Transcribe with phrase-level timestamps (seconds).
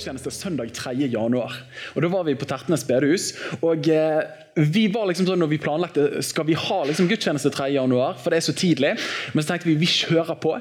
[0.00, 0.94] Gudstjeneste søndag 3.
[1.12, 1.52] januar.
[1.94, 3.34] og Da var vi på Tertnes bedehus.
[3.60, 4.24] og eh,
[4.56, 7.68] vi var liksom sånn når vi planlagte, Skal vi ha liksom gudstjeneste 3.
[7.74, 8.96] januar, for det er så tidlig?
[9.34, 10.56] Men så tenkte vi vi kjører på.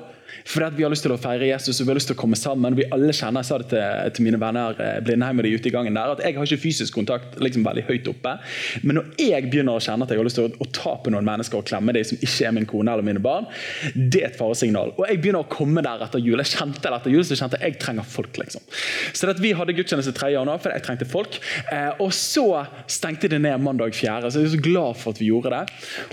[0.46, 2.38] Fordi Vi har lyst til å feire Jesus og vi har lyst til å komme
[2.40, 2.78] sammen.
[2.78, 5.70] Vi alle kjenner, Jeg sa det til, til mine venner eh, Blindheim og de ute
[5.70, 8.36] i gangen der, at jeg har ikke fysisk kontakt liksom veldig høyt oppe.
[8.84, 11.14] Men når jeg begynner å kjenne at jeg har lyst til å, å ta på
[11.14, 13.48] noen mennesker og klemme dem som ikke er min kone eller mine barn,
[13.96, 14.94] det er et faresignal.
[14.98, 16.40] Og jeg begynner å komme der etter jul.
[16.44, 18.40] Jeg kjente det etter jul, så jeg kjente jeg trenger folk.
[18.42, 18.66] liksom.
[19.14, 20.34] Så det at Vi hadde gudstjeneste 3.
[20.36, 21.40] januar fordi jeg trengte folk.
[21.72, 25.22] Eh, og så stengte det ned mandag 4., så jeg er så glad for at
[25.22, 25.64] vi gjorde det.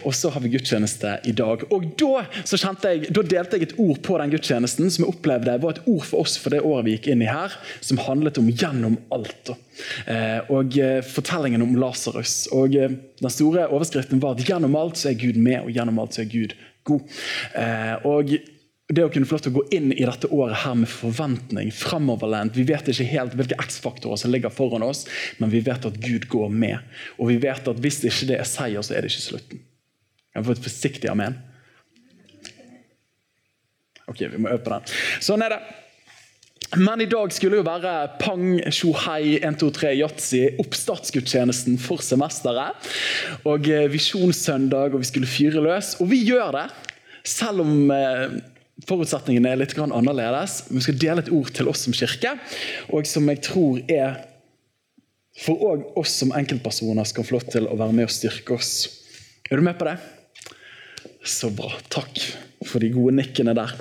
[0.07, 1.67] Og så har vi gudstjeneste i dag.
[1.75, 5.59] Og da, så jeg, da delte jeg et ord på den gudstjenesten som jeg opplevde
[5.63, 7.55] var et ord for oss for det året vi gikk inn i her,
[7.85, 9.55] som handlet om 'gjennom alt'.
[10.07, 12.47] Eh, og eh, fortellingen om Lasarus.
[12.53, 15.99] Og eh, Den store overskriften var at 'gjennom alt så er Gud med, og gjennom
[15.99, 17.03] alt så er Gud god'.
[18.07, 18.39] Og
[18.87, 21.73] det å kunne få lov til å gå inn i dette året her med forventning,
[21.75, 25.07] fremoverlent Vi vet ikke helt hvilke X-faktorer som ligger foran oss,
[25.39, 26.79] men vi vet at Gud går med.
[27.19, 29.65] Og vi vet at hvis ikke det er seier, så er det ikke slutten.
[30.37, 31.35] Jeg får et forsiktig amen.
[34.07, 34.95] Ok, vi må øve på den.
[35.25, 35.61] Sånn er det.
[36.75, 42.89] Men i dag skulle jo være pang, tjohei, 1, 2, 3, yatzy, oppstartsgudstjenesten for semesteret.
[43.47, 45.95] Og eh, Visjonssøndag, og vi skulle fyre løs.
[46.03, 46.67] Og vi gjør det,
[47.27, 48.39] selv om eh,
[48.87, 50.65] forutsetningene er litt annerledes.
[50.73, 52.35] Vi skal dele et ord til oss som kirke,
[52.91, 54.19] og som jeg tror er
[55.37, 58.75] for òg oss som enkeltpersoner skal få lov til å være med og styrke oss.
[59.51, 59.99] Er du med på det?
[61.27, 61.73] Så bra.
[61.93, 62.21] Takk
[62.67, 63.73] for de gode nikkene der.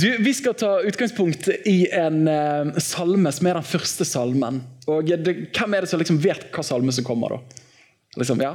[0.00, 4.62] Du, vi skal ta utgangspunkt i en eh, salme som er den første salmen.
[4.90, 7.36] Og det, Hvem er det som liksom vet hva salme som kommer?
[7.36, 7.64] da?
[8.20, 8.54] Liksom, ja.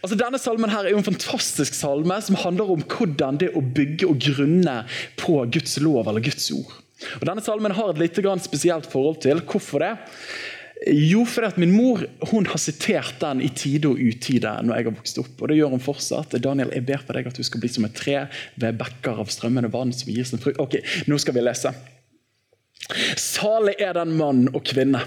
[0.00, 3.64] Altså, denne salmen her er jo en fantastisk salme som handler om hvordan det å
[3.64, 4.76] bygge og grunne
[5.20, 6.72] på Guds lov eller Guds ord.
[7.18, 9.40] Og Denne salmen har et litt spesielt forhold til.
[9.48, 9.94] Hvorfor det?
[10.88, 15.18] Jo, fordi min mor har sitert den i tide og utide når jeg har vokst
[15.20, 15.34] opp.
[15.42, 16.36] Og det gjør hun fortsatt.
[16.40, 18.16] Daniel, jeg ber for deg at du skal bli som et tre
[18.60, 20.60] ved bekker av strømmende vann som gir sin frukt.
[20.62, 20.78] Ok,
[21.10, 21.74] nå skal vi lese.
[23.20, 25.04] Salig er den mann og kvinne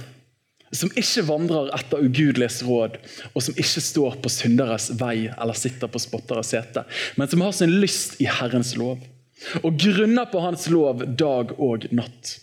[0.74, 2.96] som ikke vandrer etter ugudeliges råd,
[3.34, 6.86] og som ikke står på synderes vei eller sitter på spotteres sete,
[7.20, 9.04] men som har sin lyst i Herrens lov,
[9.62, 12.38] og grunner på Hans lov dag og natt.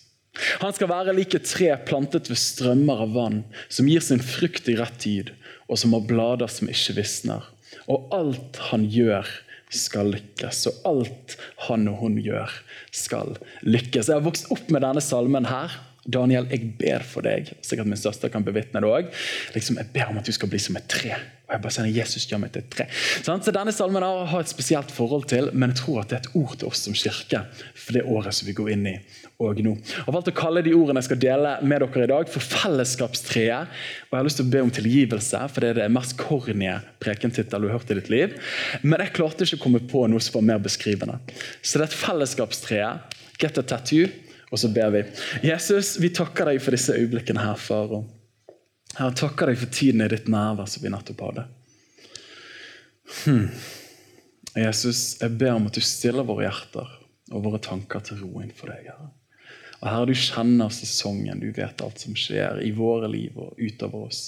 [0.62, 4.68] Han skal være like et tre plantet ved strømmer av vann, som gir sin frukt
[4.70, 5.32] i rett tid,
[5.66, 7.46] og som har blader som ikke visner.
[7.91, 9.26] Og alt han gjør,
[9.70, 11.36] skal lykkes, og alt
[11.69, 12.50] han og hun gjør,
[12.94, 14.08] skal lykkes.
[14.10, 15.76] Jeg har vokst opp med denne salmen her.
[16.09, 17.50] Daniel, jeg ber for deg.
[17.61, 19.11] Sikkert min søster kan bevitne det òg.
[19.53, 21.12] Liksom, jeg ber om at du skal bli som et tre.
[21.50, 22.87] Og jeg bare sier, Jesus gjør meg til et tre.
[23.27, 23.43] Sånn?
[23.44, 26.38] Så Denne salmen har et spesielt forhold til, men jeg tror at det er et
[26.41, 27.43] ord til oss som kirke
[27.75, 28.94] for det året som vi går inn i
[29.41, 29.75] og nå.
[29.81, 32.44] Jeg har valgt å kalle de ordene jeg skal dele med dere i dag, for
[32.44, 33.77] fellesskapstreet.
[34.09, 36.78] Og jeg har lyst til å be om tilgivelse, for det er det mest kornige
[37.03, 38.37] prekentittel du har hørt i ditt liv.
[38.84, 41.19] Men jeg klarte ikke å komme på noe som var mer beskrivende.
[41.61, 43.17] Så det er et fellesskapstreet.
[43.41, 44.09] Get a tattoo.
[44.50, 45.05] Og så ber vi.
[45.47, 47.93] Jesus, vi takker deg for disse øyeblikkene her, far.
[48.00, 51.47] Og jeg takker deg for tiden i ditt nærvær som vi nettopp hadde.
[53.22, 53.47] Hmm.
[54.59, 56.97] Jesus, jeg ber om at du stiller våre hjerter
[57.31, 58.88] og våre tanker til ro innenfor deg.
[58.91, 59.11] Herre.
[59.81, 64.11] Og Herre, du kjenner sesongen, du vet alt som skjer i våre liv og utover
[64.11, 64.25] oss.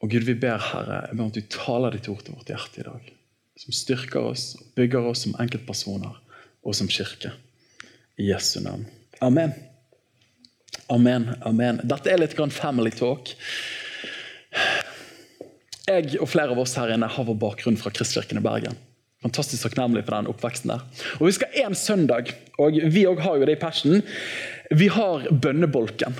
[0.00, 2.50] Og Gud, vi ber Herre, jeg ber om at du taler ditt ord til vårt
[2.50, 3.14] hjerte i dag.
[3.60, 6.18] Som styrker oss, bygger oss som enkeltpersoner
[6.66, 7.32] og som kirke.
[8.20, 8.84] I Jesu navn.
[9.18, 9.52] Amen.
[10.92, 11.30] Amen.
[11.40, 11.80] amen.
[11.88, 13.32] Dette er litt grann family talk.
[15.88, 18.76] Jeg og flere av oss her inne har vår bakgrunn fra Kristkirken i Bergen.
[19.24, 20.84] Fantastisk takknemlig for den oppveksten der.
[21.18, 24.04] Og Vi skal en søndag, og vi òg har jo det i persen.
[24.70, 26.16] Vi har bønnebolken.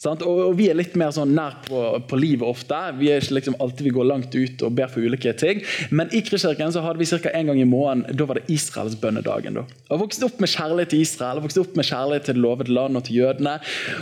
[0.00, 0.22] Sant?
[0.24, 2.76] Og Vi er litt mer sånn nær på, på, livet ofte.
[2.96, 5.60] Vi er ikke liksom alltid vi går langt ut og ber for ulike ting.
[5.92, 7.34] Men i Kristkirken hadde vi ca.
[7.36, 9.60] en gang i måneden da var det Israels bønnedagen.
[9.60, 9.66] Da.
[9.68, 12.38] Jeg har vokst opp med kjærlighet til Israel, jeg har vokst opp med kjærlighet til
[12.38, 13.58] det lovede land og til jødene.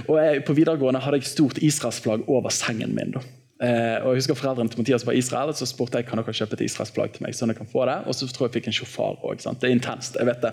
[0.06, 3.18] Og jeg, På videregående hadde jeg stort Israelsflagg over sengen min.
[3.18, 3.26] da.
[3.58, 6.20] Eh, og jeg husker Foreldrene til Mathias var i Israel, og så spurte jeg kan
[6.20, 7.34] dere kjøpe et israelsk plagg til meg.
[7.34, 7.96] sånn jeg kan få det.
[8.06, 9.42] Og så tror jeg jeg fikk en sjåfar òg.
[9.42, 10.18] Det er intenst.
[10.20, 10.52] jeg vet det.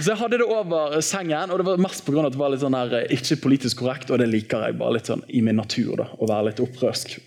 [0.00, 2.24] Så jeg hadde det over sengen, og det var mest pga.
[2.26, 4.96] at det var litt sånn der, eh, ikke politisk korrekt, og det liker jeg bare
[4.96, 5.96] litt sånn i min natur.
[5.96, 7.18] da, Å være litt opprørsk.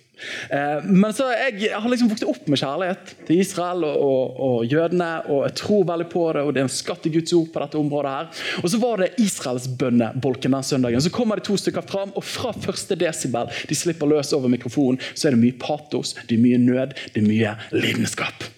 [0.50, 4.58] Eh, men så jeg har liksom vokst opp med kjærlighet til Israel og, og, og,
[4.70, 5.10] jødene.
[5.32, 7.64] og Jeg tror veldig på det, og det er en skatt i Guds ord på
[7.64, 8.12] dette området.
[8.12, 8.46] her.
[8.64, 11.02] Og Så var det Israelsbønnebolken den søndagen.
[11.02, 15.00] Så kommer det to stykker fram, og fra første desibel de slipper løs over mikrofonen,
[15.16, 18.50] så er det mye patos, det er mye nød, det er mye lidenskap.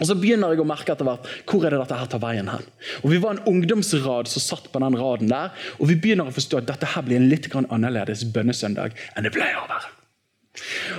[0.00, 2.50] Og Så begynner jeg å merke etter hvert hvor er det dette her tar veien
[2.50, 2.64] hen.
[3.04, 6.34] Og Vi var en ungdomsrad som satt på den raden der, og vi begynner å
[6.34, 9.92] forstå at dette her blir en litt annerledes bønnesøndag enn det pleier å være.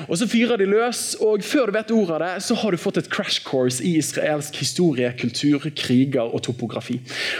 [0.09, 2.79] Og Så fyrer de løs, og før du vet ordet av det, så har du
[2.79, 6.97] fått et crash course i israelsk historie, kultur, kriger og topografi.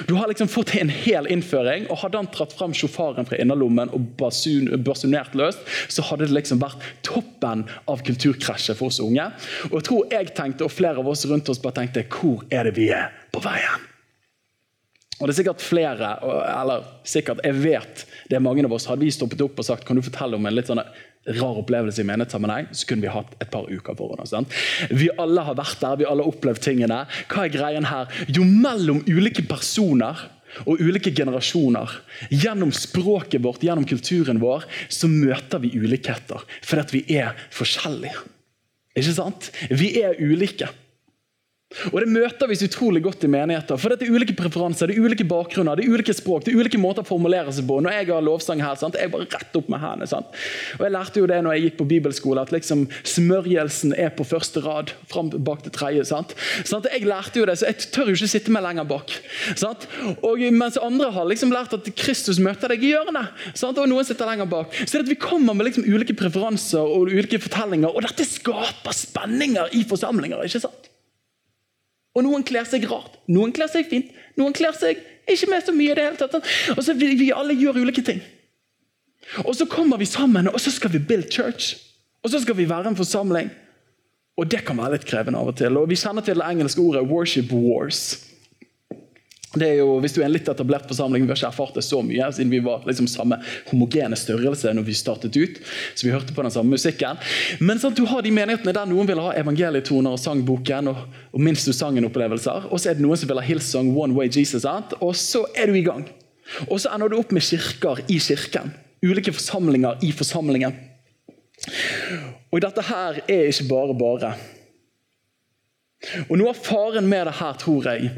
[0.08, 3.92] Du har liksom fått en hel innføring, og hadde han tratt fram sjåfaren fra innerlommen
[3.96, 5.60] og basun, basunert løst,
[5.92, 9.28] så hadde det liksom vært toppen av kulturkrasjet for oss unge.
[9.72, 12.70] Og jeg tror jeg tenkte, og flere av oss rundt oss bare tenkte hvor er
[12.70, 13.92] det vi er på veien?
[15.16, 16.08] Og det er sikkert flere,
[16.52, 18.88] eller sikkert, jeg vet det er mange av oss.
[18.90, 20.84] Hadde vi stoppet opp og sagt kan du fortelle om en litt sånn
[21.26, 24.34] rar opplevelse i menighetssammenheng, så kunne vi hatt et par uker foran oss.
[24.36, 24.54] Sant?
[24.94, 27.02] Vi alle har vært der, vi alle har opplevd tingene.
[27.32, 28.12] Hva er greien her?
[28.30, 30.28] Jo, mellom ulike personer
[30.64, 31.92] og ulike generasjoner,
[32.32, 36.46] gjennom språket vårt, gjennom kulturen vår, så møter vi ulikheter.
[36.64, 38.22] Fordi vi er forskjellige.
[38.96, 39.50] Ikke sant?
[39.68, 40.70] Vi er ulike.
[41.92, 43.78] Og Det møter vi så utrolig godt i menigheter.
[43.80, 46.62] For det er ulike preferanser, det er ulike bakgrunner, det er ulike språk, det er
[46.62, 47.78] ulike måter å formulere seg på.
[47.84, 48.98] Når jeg har lovsang her, sant?
[49.00, 50.08] jeg bare rett opp med hendene.
[50.10, 50.32] Sant?
[50.78, 52.86] Og Jeg lærte jo det når jeg gikk på bibelskole, at liksom
[53.16, 54.94] smørjelsen er på første rad.
[55.12, 56.08] fram bak til tredje.
[56.10, 56.36] Sant?
[56.64, 56.88] sant?
[56.92, 59.18] jeg lærte jo det, så jeg tør jo ikke sitte meg lenger bak.
[59.56, 59.90] Sant?
[60.22, 63.34] Og Mens andre har liksom lært at Kristus møter deg i hjørnet,
[63.66, 64.74] og noen sitter lenger bak.
[64.86, 68.96] Så det at vi kommer med liksom ulike preferanser og ulike fortellinger, og dette skaper
[68.96, 70.46] spenninger i forsamlinger.
[70.46, 70.95] ikke sant?
[72.16, 75.74] Og noen kler seg rart, noen kler seg fint, noen kler seg ikke med så
[75.76, 75.92] mye.
[75.92, 76.48] i det hele tatt.
[76.78, 78.22] Og så vi, vi alle gjør ulike ting.
[79.44, 81.76] Og så kommer vi sammen, og så skal vi build church.
[82.24, 83.50] Og så skal vi være en forsamling.
[84.38, 85.78] Og det kan være litt krevende av og til.
[85.78, 88.35] Og Vi kjenner til det engelske ordet 'worship wars'.
[89.56, 91.86] Det er jo, hvis du er en litt etablert forsamling, vi har ikke erfart det
[91.88, 93.38] så mye, siden vi var liksom samme
[93.70, 95.62] homogene størrelse når vi startet ut.
[95.96, 97.22] så vi hørte på den samme musikken.
[97.64, 101.46] Men sånn, du har de menighetene der noen vil ha evangelietoner og sangboken og, og
[101.48, 102.68] minst du sangen-opplevelser.
[102.70, 104.66] Og så er det noen som vil ha Hillsong, One Way Jesus.
[104.66, 104.98] Sant?
[105.00, 106.04] Og så er du i gang.
[106.68, 108.74] Og så ender du opp med kirker i kirken.
[109.06, 110.76] Ulike forsamlinger i forsamlingen.
[112.52, 114.36] Og dette her er ikke bare bare.
[116.30, 118.10] Og Noe av faren med det her tror jeg,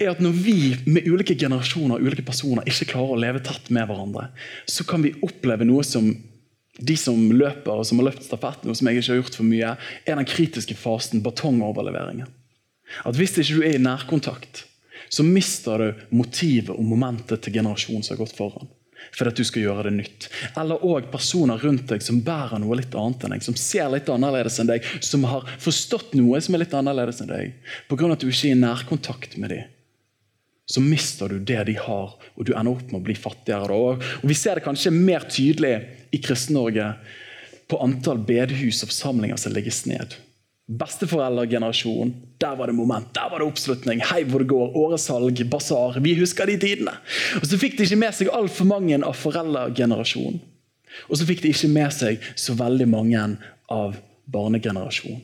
[0.00, 0.56] er at når vi
[0.88, 4.30] med ulike generasjoner ulike personer, ikke klarer å leve tett med hverandre,
[4.66, 6.10] så kan vi oppleve noe som
[6.76, 9.48] de som løper og som har løpt stafetten, og som jeg ikke har gjort for
[9.48, 9.74] mye,
[10.04, 12.32] er den kritiske fasen, batongoverleveringen.
[13.06, 14.66] At Hvis ikke du er i nærkontakt,
[15.08, 18.68] så mister du motivet og momentet til generasjonen som har gått foran
[19.14, 20.28] for at du skal gjøre det nytt.
[20.58, 24.10] Eller òg personer rundt deg som bærer noe litt annet enn deg, som ser litt
[24.12, 27.56] annerledes enn deg, som har forstått noe som er litt annerledes enn deg.
[27.88, 28.12] Pga.
[28.12, 29.72] at du ikke er i nærkontakt med dem,
[30.66, 33.74] så mister du det de har, og du ender opp med å bli fattigere.
[33.74, 35.76] Og Vi ser det kanskje mer tydelig
[36.10, 36.90] i Kristen-Norge
[37.70, 40.14] på antall bedehus og forsamlinger som legges ned.
[40.66, 42.10] Besteforeldregenerasjon,
[42.42, 44.00] der var det moment, der var det oppslutning.
[44.02, 46.00] Hei hvor det går, åresalg, basar.
[46.02, 46.96] Vi husker de tidene.
[47.38, 50.40] Og Så fikk de ikke med seg altfor mange av foreldregenerasjonen.
[51.06, 53.22] Og så fikk de ikke med seg så veldig mange
[53.70, 55.22] av barnegenerasjonen.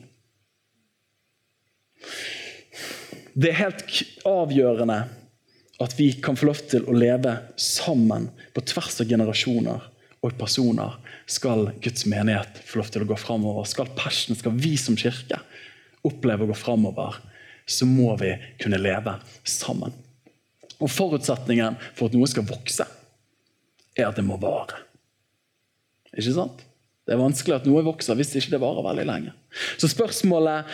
[3.33, 4.99] Det er helt avgjørende
[5.83, 9.87] at vi kan få lov til å leve sammen på tvers av generasjoner
[10.23, 13.67] og personer skal Guds menighet få lov til å gå framover.
[13.69, 15.39] Skal Passion, skal vi som kirke
[16.03, 17.19] oppleve å gå framover,
[17.65, 19.15] så må vi kunne leve
[19.47, 19.93] sammen.
[20.83, 22.87] Og Forutsetningen for at noe skal vokse,
[23.95, 24.81] er at det må vare.
[26.13, 26.63] Ikke sant?
[27.03, 29.31] Det er vanskelig at noe vokser hvis ikke det varer veldig lenge.
[29.79, 30.69] Så spørsmålet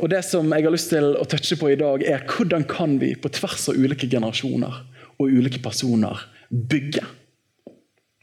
[0.00, 2.96] og det som jeg har lyst til å touche på i dag, er hvordan kan
[2.98, 4.80] vi på tvers av ulike generasjoner
[5.22, 7.04] og ulike personer bygge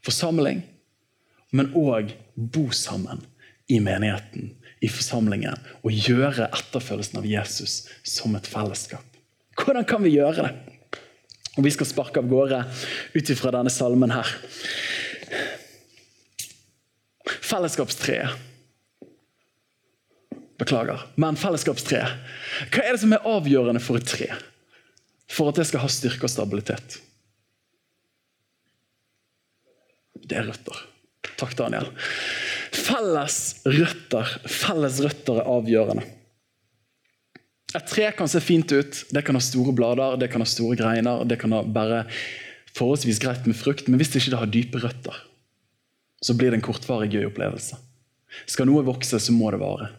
[0.06, 0.62] forsamling,
[1.56, 3.24] men òg bo sammen
[3.70, 9.06] i menigheten, i forsamlingen, og gjøre etterfølgelsen av Jesus som et fellesskap.
[9.60, 10.52] Hvordan kan vi gjøre det?
[11.58, 12.62] Og Vi skal sparke av gårde
[13.16, 14.30] ut ifra denne salmen her.
[17.44, 18.38] Fellesskapstreet.
[20.60, 22.16] Beklager, men fellesskapstreet.
[22.72, 24.30] Hva er det som er avgjørende for et tre?
[25.30, 27.00] For at det skal ha styrke og stabilitet?
[30.20, 30.80] Det er røtter.
[31.40, 31.90] Takk, Daniel.
[32.76, 36.06] Felles røtter, felles røtter er avgjørende.
[37.78, 40.78] Et tre kan se fint ut, det kan ha store blader, det kan ha store
[40.80, 42.06] greiner, det kan ha bare
[42.74, 45.16] forholdsvis greit med frukt, men hvis det ikke har dype røtter,
[46.26, 47.78] så blir det en kortvarig gøy opplevelse.
[48.50, 49.92] Skal noe vokse, så må det vare.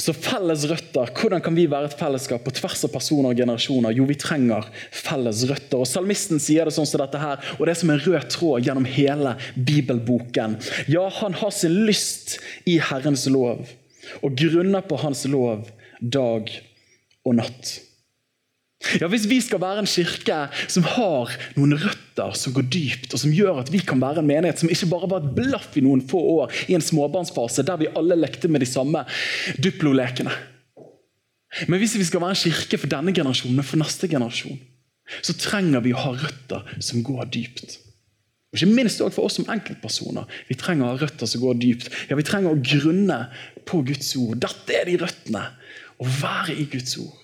[0.00, 3.94] Så felles røtter, Hvordan kan vi være et fellesskap på tvers av personer og generasjoner?
[3.96, 5.82] Jo, vi trenger felles røtter.
[5.82, 8.66] Og Salmisten sier det sånn som dette her, og det er som en rød tråd
[8.66, 10.56] gjennom hele bibelboken.
[10.90, 13.68] Ja, han har sin lyst i Herrens lov
[14.24, 15.68] og grunner på hans lov
[16.00, 16.48] dag
[17.28, 17.76] og natt.
[18.96, 23.22] Ja, Hvis vi skal være en kirke som har noen røtter som går dypt, og
[23.22, 25.84] som gjør at vi kan være en menighet som ikke bare var et blaff i
[25.84, 29.04] noen få år i en småbarnsfase der vi alle lekte med de samme
[29.58, 30.32] Duplo-lekene
[31.66, 34.58] Men hvis vi skal være en kirke for denne generasjonen og for neste generasjon,
[35.18, 37.80] så trenger vi å ha røtter som går dypt.
[38.50, 40.26] Og Ikke minst også for oss som enkeltpersoner.
[40.48, 41.90] Vi trenger å ha røtter som går dypt.
[42.10, 43.18] Ja, Vi trenger å grunne
[43.66, 44.40] på Guds ord.
[44.42, 45.44] Dette er de røttene.
[46.00, 47.16] Å være i Guds ord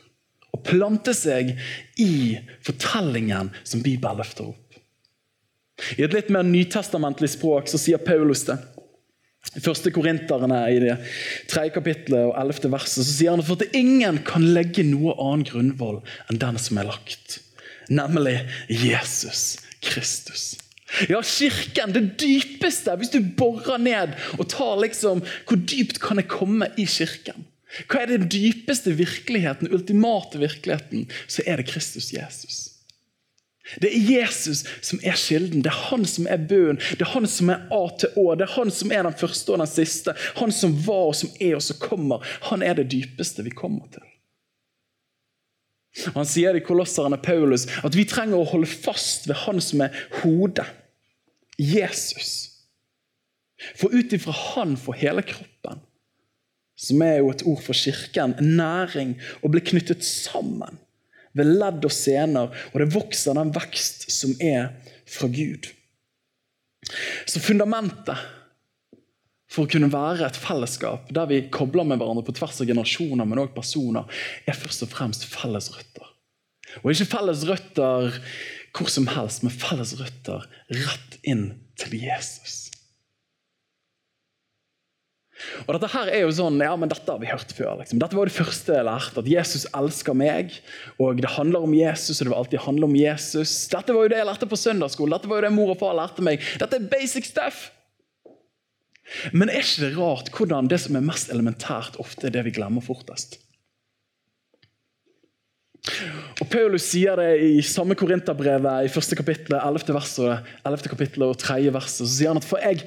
[0.53, 1.55] Å plante seg
[2.01, 4.66] i fortellingen som Bibelen løfter opp.
[5.97, 8.57] I et litt mer nytestamentlig språk så sier Paulus det.
[9.57, 10.97] I første Korinterne i det
[11.51, 15.47] tredje kapittelet og ellevte verset så sier han for at ingen kan legge noe annen
[15.49, 17.41] grunnvoll enn den som er lagt,
[17.89, 20.57] nemlig Jesus Kristus.
[21.11, 25.19] Ja, Kirken, det dypeste, hvis du borer ned og tar liksom
[25.49, 27.43] Hvor dypt kan jeg komme i kirken?
[27.91, 31.09] Hva er den dypeste virkeligheten, ultimate virkeligheten?
[31.27, 32.76] Så er det Kristus Jesus.
[33.83, 35.63] Det er Jesus som er kilden.
[35.65, 36.79] Det er han som er bøen.
[36.79, 38.27] Det er han som er A til Å.
[38.39, 40.15] Det er han som er den første og den siste.
[40.39, 42.23] Han som var og som er og som kommer.
[42.51, 44.05] Han er det dypeste vi kommer til.
[46.15, 49.83] Han sier det i Kolosserne Paulus at vi trenger å holde fast ved han som
[49.87, 50.69] er hodet.
[51.57, 52.35] Jesus.
[53.81, 55.81] For ut ifra han får hele kroppen
[56.77, 60.77] som er jo et ord for kirken, næring og blir knyttet sammen
[61.37, 64.73] ved ledd og sener, og det vokser den vekst som er
[65.07, 65.71] fra Gud.
[67.27, 68.19] Så fundamentet
[69.51, 73.27] for å kunne være et fellesskap der vi kobler med hverandre på tvers av generasjoner,
[73.29, 76.13] men også personer, er først og fremst felles røtter.
[76.83, 78.21] Og ikke felles røtter
[78.77, 81.49] hvor som helst, men felles røtter rett inn
[81.81, 82.66] til Jesus.
[85.67, 87.77] Og Dette her er jo sånn, ja, men dette har vi hørt før.
[87.81, 88.01] Liksom.
[88.01, 89.21] Dette var det første jeg lærte.
[89.21, 90.55] At Jesus elsker meg,
[91.03, 92.21] og det handler om Jesus.
[92.21, 93.55] og det vil alltid handle om Jesus.
[93.73, 95.17] Dette var jo det jeg lærte på søndagsskolen.
[95.17, 96.45] Dette var jo det mor og far lærte meg.
[96.63, 97.67] Dette er basic stuff.
[99.37, 102.57] Men er ikke det rart hvordan det som er mest elementært, ofte er det vi
[102.57, 103.39] glemmer fortest?
[106.43, 109.95] Og Paulus sier det i samme Korinterbrevet i første kapittel, 11.
[109.95, 110.91] verset, og 11.
[110.91, 111.61] kapittel og 3.
[111.71, 112.03] verset.
[112.03, 112.83] Så sier han at for jeg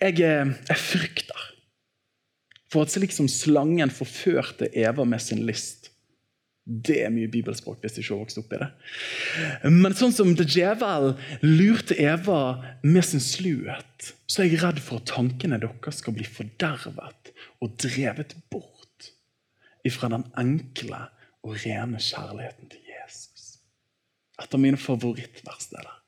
[0.00, 1.35] jeg, jeg frykter
[2.76, 5.90] for at liksom slangen forførte Eva med sin list
[6.66, 8.66] Det er mye bibelspråk hvis du ikke har vokst opp i det.
[9.70, 11.12] Men sånn som djevel
[11.44, 12.40] lurte Eva
[12.82, 17.30] med sin sluhet, så er jeg redd for at tankene deres skal bli fordervet
[17.62, 19.12] og drevet bort
[19.86, 21.04] ifra den enkle
[21.46, 23.60] og rene kjærligheten til Jesus.
[24.42, 25.86] Et av mine favorittverksteder.
[25.86, 26.02] der.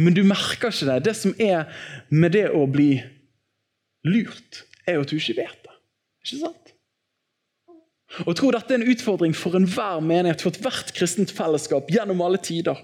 [0.00, 1.02] Men du merker ikke det.
[1.04, 1.68] Det som er
[2.08, 2.94] med det å bli
[4.08, 5.76] lurt, er jo at du ikke vet det.
[6.24, 6.72] Ikke sant?
[8.22, 12.22] Og Jeg tror dette er en utfordring for enhver menighet, for ethvert kristent fellesskap gjennom
[12.24, 12.78] alle tider.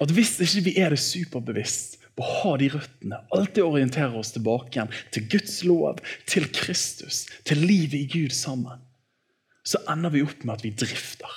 [0.00, 4.32] At hvis ikke vi er det superbevisst på å ha de røttene, alltid orientere oss
[4.34, 8.82] tilbake igjen til Guds lov, til Kristus, til livet i Gud sammen,
[9.64, 11.36] så ender vi opp med at vi drifter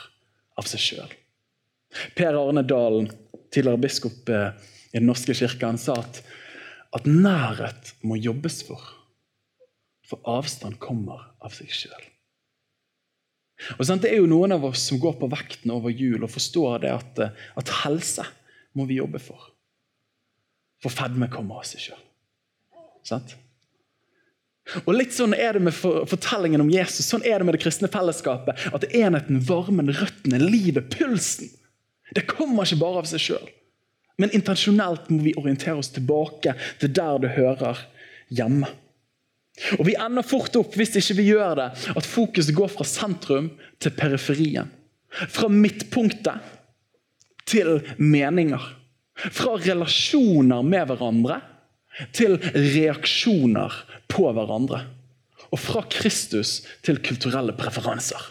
[0.60, 1.14] av seg sjøl.
[2.18, 3.12] Per Arne Dalen
[3.54, 4.56] tidligere biskop eh,
[4.94, 6.22] i Den norske kirke, han sa at,
[6.94, 8.82] at nærhet må jobbes for.
[10.08, 12.10] For avstand kommer av seg sjøl.
[13.80, 16.92] Det er jo noen av oss som går på vekten over jul og forstår det
[16.92, 18.26] at, eh, at helse
[18.76, 19.40] må vi jobbe for.
[20.84, 22.04] For fedme kommer av seg sjøl.
[24.88, 27.90] Og Litt sånn er det med fortellingen om Jesus, sånn er det med det kristne
[27.92, 28.60] fellesskapet.
[28.76, 31.52] At enheten, varmen, røttene, livet, pulsen
[32.14, 33.46] det kommer ikke bare av seg sjøl.
[34.22, 37.82] Men intensjonelt må vi orientere oss tilbake til der det hører
[38.34, 38.70] hjemme.
[39.78, 43.52] Og Vi ender fort opp hvis ikke vi gjør det, at fokuset går fra sentrum
[43.82, 44.70] til periferien.
[45.30, 46.42] Fra midtpunktet
[47.50, 48.64] til meninger.
[49.14, 51.40] Fra relasjoner med hverandre
[52.18, 53.76] til reaksjoner
[54.10, 54.82] på hverandre.
[55.54, 58.22] Og fra Kristus til kulturelle preferanser.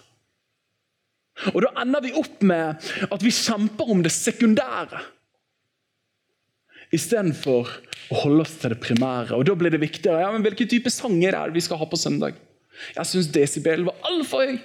[1.55, 5.01] Og Da ender vi opp med at vi kjemper om det sekundære
[6.93, 7.71] Istedenfor
[8.13, 9.37] å holde oss til det primære.
[9.37, 10.21] Og Da blir det viktigere.
[10.21, 12.35] ja, men Hvilken type sanger er det vi skal ha på søndag?
[12.97, 14.61] Jeg syns desibel var altfor høy.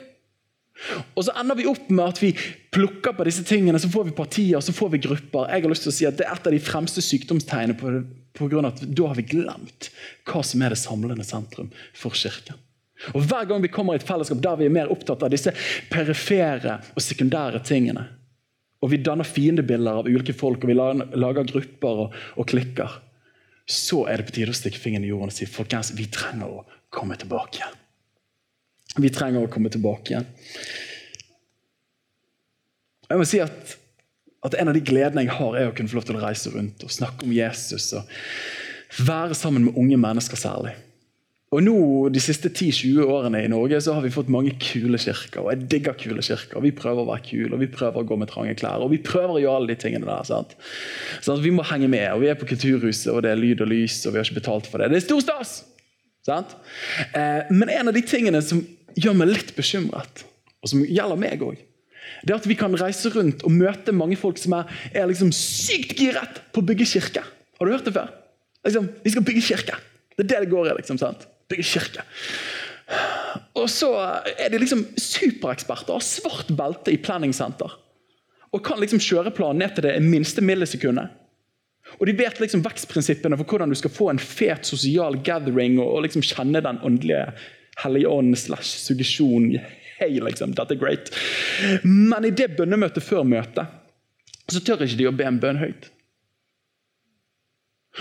[1.18, 2.32] Og så ender vi opp med at vi
[2.74, 5.50] plukker på disse tingene, så får vi partier så får vi grupper.
[5.50, 7.94] Jeg har lyst til å si at Det er et av de fremste sykdomstegnene på,
[8.38, 9.90] på grunn av at da har vi glemt
[10.30, 12.60] hva som er det samlende sentrum for Kirken.
[13.14, 15.54] Og Hver gang vi kommer i et fellesskap der vi er mer opptatt av disse
[15.90, 18.08] perifere og sekundære tingene,
[18.82, 23.00] og vi danner fiendebilder av ulike folk og vi lager grupper og, og klikker,
[23.68, 26.60] så er det på tide å stikke fingeren i jorden og si folkens, vi trenger
[26.60, 27.82] å komme tilbake igjen.
[28.98, 30.30] Vi trenger å komme tilbake igjen.
[33.08, 33.76] Jeg må si at,
[34.46, 36.52] at En av de gledene jeg har, er å kunne få lov til å reise
[36.54, 37.90] rundt og snakke om Jesus.
[37.98, 38.08] og
[39.08, 40.76] Være sammen med unge mennesker særlig.
[41.56, 41.75] Og nå,
[42.12, 45.46] De siste 10-20 årene i Norge så har vi fått mange kule kirker.
[45.46, 46.60] og jeg digger kule kirker.
[46.63, 48.84] Vi prøver å være kule, og vi prøver å gå med trange klær.
[48.84, 50.24] og Vi prøver å gjøre alle de tingene der.
[50.27, 50.56] sant?
[51.22, 52.12] Så Vi må henge med.
[52.12, 54.42] og Vi er på Kulturhuset, og det er lyd og lys, og vi har ikke
[54.42, 54.89] betalt for det.
[54.92, 55.63] Det er stor stas!
[56.27, 56.58] Sant?
[57.16, 58.60] Eh, men en av de tingene som
[59.00, 60.25] gjør meg litt bekymret,
[60.62, 61.56] og som gjelder meg òg,
[62.25, 65.32] det er at vi kan reise rundt og møte mange folk som er, er liksom
[65.32, 67.24] sykt giret på å bygge kirke.
[67.24, 68.12] Har du hørt det før?
[68.66, 69.80] Liksom, vi skal bygge kirke.
[70.18, 70.77] Det er det det går i.
[70.82, 71.27] liksom, sant?
[71.51, 72.06] Bygge kirke.
[73.58, 73.89] Og så
[74.38, 77.74] er de liksom supereksperter, har svart belte i planning center.
[78.56, 81.12] Og kan liksom kjøre planen ned til det minste millisekundet.
[81.98, 86.01] Og de vet liksom vekstprinsippene for hvordan du skal få en fet sosial gathering og,
[86.04, 87.32] liksom kjenne den åndelige
[87.84, 89.54] hellige ånd slash suggesjon.
[89.98, 91.12] Hei, liksom, dette er great.
[91.84, 93.74] Men i det bønnemøtet før møtet
[94.48, 95.89] så tør ikke de å be en bønn høyt.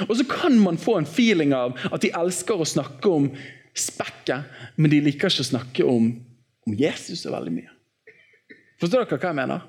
[0.04, 3.30] Og så kan man få en feeling av at de elsker å snakke om
[3.76, 4.44] spekket,
[4.76, 6.10] men de liker ikke å snakke om,
[6.66, 7.72] om Jesus så veldig mye.
[8.80, 9.64] Forstår dere hva jeg mener?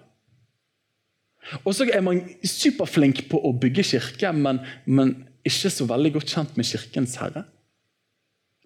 [1.63, 5.13] Og så er man superflink på å bygge kirke, men, men
[5.47, 7.45] ikke så veldig godt kjent med Kirkens herre.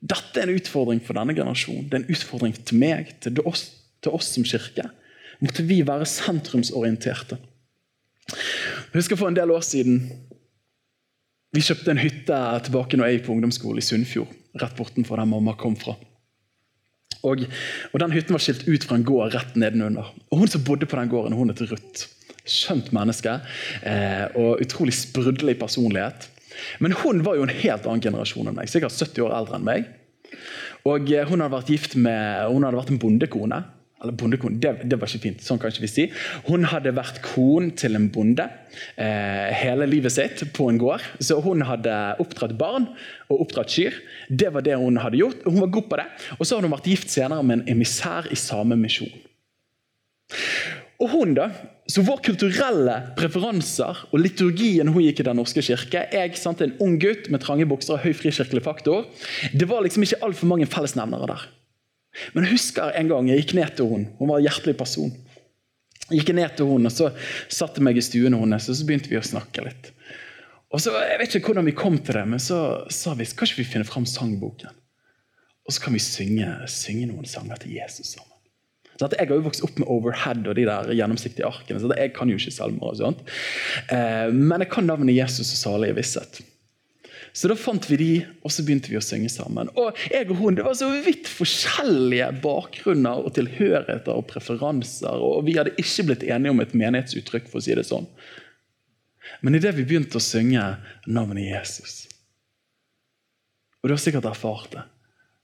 [0.02, 1.86] Dette er en utfordring for denne generasjonen.
[1.86, 3.68] Det er en utfordring til meg, til oss,
[4.02, 4.88] til oss som kirke.
[5.42, 7.38] Måtte vi være sentrumsorienterte.
[8.32, 10.02] Jeg husker For en del år siden
[11.52, 14.32] vi kjøpte en hytte tilbake når jeg gikk på ungdomsskole i Sunnfjord.
[14.62, 15.98] Rett bortenfor der mamma kom fra.
[17.28, 17.44] Og,
[17.92, 20.14] og, Den hytten var skilt ut fra en gård rett nedenunder.
[20.32, 22.08] Og Hun som bodde på den gården, hun heter Ruth.
[22.42, 23.36] Skjønt menneske
[23.86, 26.30] eh, og utrolig sprudlende personlighet.
[26.82, 28.72] Men hun var jo en helt annen generasjon enn meg.
[28.72, 29.92] Sikkert 70 år eldre enn meg.
[30.90, 33.62] Og eh, Hun hadde vært gift med, hun hadde vært en bondekone.
[34.02, 35.44] Eller bondekone, det, det, var ikke fint.
[35.46, 36.06] sånn kan ikke vi si.
[36.48, 38.48] Hun hadde vært kon til en bonde
[38.98, 41.06] eh, hele livet sitt på en gård.
[41.22, 42.90] Så hun hadde oppdratt barn
[43.30, 44.00] og oppdratt kyr.
[44.30, 45.46] Det var det hun hadde gjort.
[45.46, 46.08] Hun var god på det.
[46.40, 49.14] Og så hadde hun vært gift senere med en emissær i samme misjon.
[51.02, 51.50] Og hun da,
[51.90, 56.78] så Våre kulturelle preferanser og liturgien hun gikk i Den norske kirke Jeg sant, en
[56.84, 59.10] ung gutt med trange bukser og høy frikirkelig faktor.
[59.52, 61.50] Det var liksom ikke altfor mange fellesnevnere der.
[62.34, 64.12] Men jeg husker en gang jeg gikk ned til henne.
[64.20, 65.14] Hun var en hjertelig person.
[66.10, 67.12] Jeg gikk ned til henne og så
[67.52, 69.94] satte meg i stuen hennes og så begynte vi å snakke litt.
[70.72, 73.48] Og så, Jeg vet ikke hvordan vi kom til det, men så sa vi kan
[73.48, 74.72] ikke vi finne fram sangboken.
[75.68, 78.32] Og så kan vi synge, synge noen sanger til Jesus sammen.
[79.00, 81.80] Så jeg har jo vokst opp med overhead og de der gjennomsiktige arkene.
[81.82, 82.92] så Jeg kan jo ikke salmer.
[82.92, 83.22] og sånt.
[83.90, 86.42] Eh, men jeg kan navnet Jesus og salige visshet.
[87.34, 88.10] Så da fant vi de,
[88.44, 89.70] og så begynte vi å synge sammen.
[89.80, 95.16] Og jeg og hun, Det var så vidt forskjellige bakgrunner og tilhørigheter og preferanser.
[95.24, 98.10] Og vi hadde ikke blitt enige om et menighetsuttrykk, for å si det sånn.
[99.42, 100.64] Men idet vi begynte å synge
[101.08, 102.08] navnet Jesus
[103.80, 104.84] Og du har sikkert erfart det,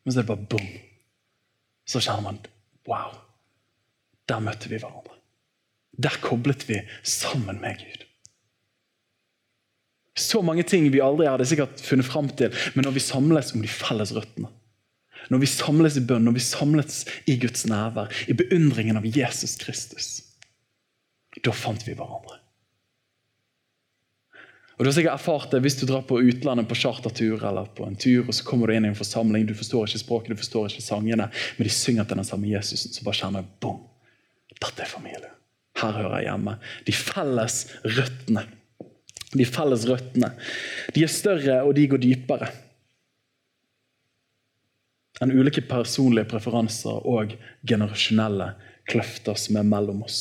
[0.03, 0.67] men så er det bare bom.
[1.87, 2.41] Så kjenner man
[2.89, 3.15] wow.
[4.27, 5.15] Der møtte vi hverandre.
[5.97, 8.06] Der koblet vi sammen med Gud.
[10.17, 13.61] Så mange ting vi aldri hadde sikkert funnet fram til, men når vi samles om
[13.61, 14.49] de felles røttene.
[15.29, 19.57] Når vi samles i bønn, når vi samles i Guds nærvær, i beundringen av Jesus
[19.61, 20.09] Kristus.
[21.43, 22.39] Da fant vi hverandre.
[24.77, 27.85] Og Du har sikkert erfart det hvis du drar på utlandet på chartertur eller på
[27.87, 30.41] en tur, og så kommer du inn i en forsamling, du forstår ikke språket, du
[30.43, 33.79] forstår ikke sangene, men de synger til den samme Jesusen, så bare kjenner jeg bom.
[34.53, 35.33] Dette er familie.
[35.81, 36.53] Her hører jeg hjemme.
[36.85, 38.45] De felles røttene
[39.39, 40.31] de felles røttene.
[40.95, 42.49] De er større, og de går dypere
[45.23, 47.33] enn ulike personlige preferanser og
[47.67, 48.51] generasjonelle
[48.89, 50.19] kløfter som er mellom oss.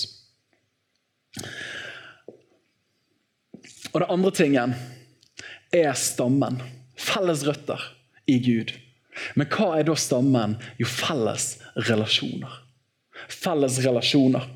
[3.92, 4.74] Og Det andre tingen
[5.72, 6.60] er stammen.
[6.96, 7.80] Felles røtter
[8.28, 8.72] i Gud.
[9.36, 10.56] Men hva er da stammen?
[10.80, 11.56] Jo, felles
[11.88, 12.62] relasjoner.
[13.32, 14.48] Felles relasjoner.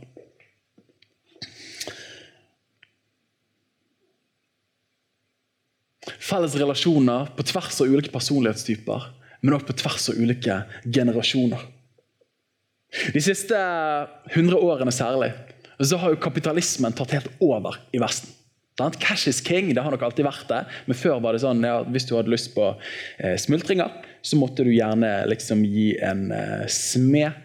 [6.31, 9.07] Felles relasjoner på tvers av ulike personlighetstyper,
[9.43, 11.63] men også på tvers av ulike generasjoner.
[13.15, 13.57] De siste
[14.33, 15.31] 100 årene særlig,
[15.81, 18.37] så har jo kapitalismen tatt helt over i Vesten.
[19.01, 20.61] Cash is king, det har nok alltid vært det.
[20.89, 22.71] Men før var det sånn ja, hvis du hadde lyst på
[23.21, 23.93] eh, smultringer,
[24.25, 27.37] så måtte du gjerne liksom gi en eh, smed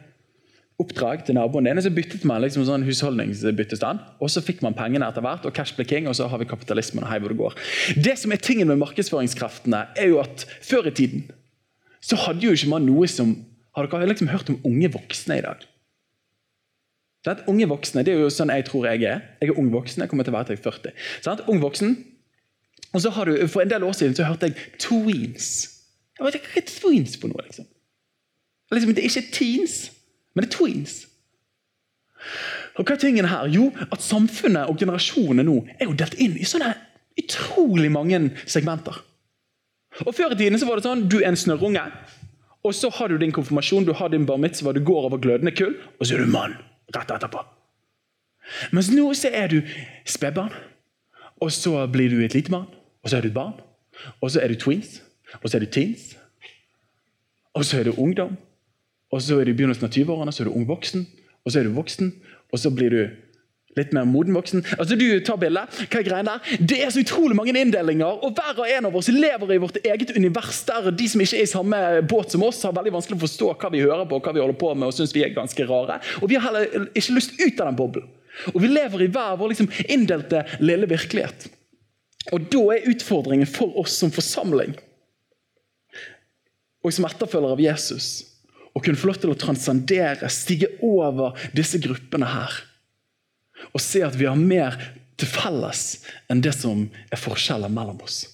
[0.81, 1.81] oppdrag til naboen din.
[1.81, 5.45] Så byttet man liksom sånn husholdningsbyttestand, og så fikk man pengene etter hvert.
[5.45, 7.55] og cash ble king, og så har vi kapitalismen og hei hvor det går.
[7.95, 11.29] Det som er tingen med markedsføringskreftene, er jo at før i tiden
[12.05, 13.37] så hadde jo ikke man noe som
[13.75, 15.65] Har dere liksom hørt om unge voksne i dag?
[17.25, 19.23] Sånn, unge voksne, Det er jo sånn jeg tror jeg er.
[19.41, 20.93] Jeg er ung voksen, jeg kommer til å være til jeg er 40.
[21.25, 21.95] Sånn, ung voksen.
[22.93, 25.49] Og så har du, For en del år siden så hørte jeg tweens.
[26.15, 27.43] Hva er tweens for noe?
[27.43, 27.67] liksom?
[28.71, 29.75] liksom det er ikke teens,
[30.35, 30.95] men det er tweens.
[32.75, 33.47] Og hva er tingen her?
[33.51, 36.73] Jo, at samfunnet og generasjonene nå er jo delt inn i sånne
[37.21, 38.97] utrolig mange segmenter.
[40.03, 41.83] Og Før i tiden så var det sånn du er en snørrunge,
[42.65, 45.53] og så har du din konfirmasjon, du har din bar mitzvah, du går over glødende
[45.55, 46.57] kull, og så er du mann
[46.95, 47.43] rett etterpå.
[48.75, 49.59] Mens nå så er du
[50.09, 50.53] spedbarn,
[51.41, 52.67] og så blir du et lite barn,
[53.03, 53.55] og så er du et barn,
[54.19, 54.99] og så er du tweens,
[55.41, 56.15] og så er du teens,
[57.55, 58.35] og så er du ungdom,
[59.15, 61.05] og så er du i begynnelsen av 20-årene, så er du ung voksen,
[61.45, 62.11] og så er du voksen,
[62.51, 63.03] og så blir du
[63.75, 64.63] litt mer moden voksen.
[64.77, 65.79] Altså, du tar bildet.
[65.91, 66.51] Hva er greia der?
[66.63, 69.79] Det er så utrolig mange inndelinger, og hver og en av oss lever i vårt
[69.83, 73.19] eget univers der de som ikke er i samme båt som oss, har veldig vanskelig
[73.19, 75.35] å forstå hva vi hører på, hva vi holder på med, og syns vi er
[75.35, 75.99] ganske rare.
[76.21, 78.07] Og vi har heller ikke lyst ut av den boblen.
[78.51, 81.47] Og vi lever i hver vår liksom, inndelte lille virkelighet.
[82.35, 84.75] Og da er utfordringen for oss som forsamling
[86.85, 88.07] og som etterfølger av Jesus
[88.75, 92.63] å kunne få lov til å transcendere, stige over disse gruppene her
[93.73, 94.75] og se at vi har mer
[95.19, 95.83] til felles
[96.31, 98.25] enn det som er forskjeller mellom oss.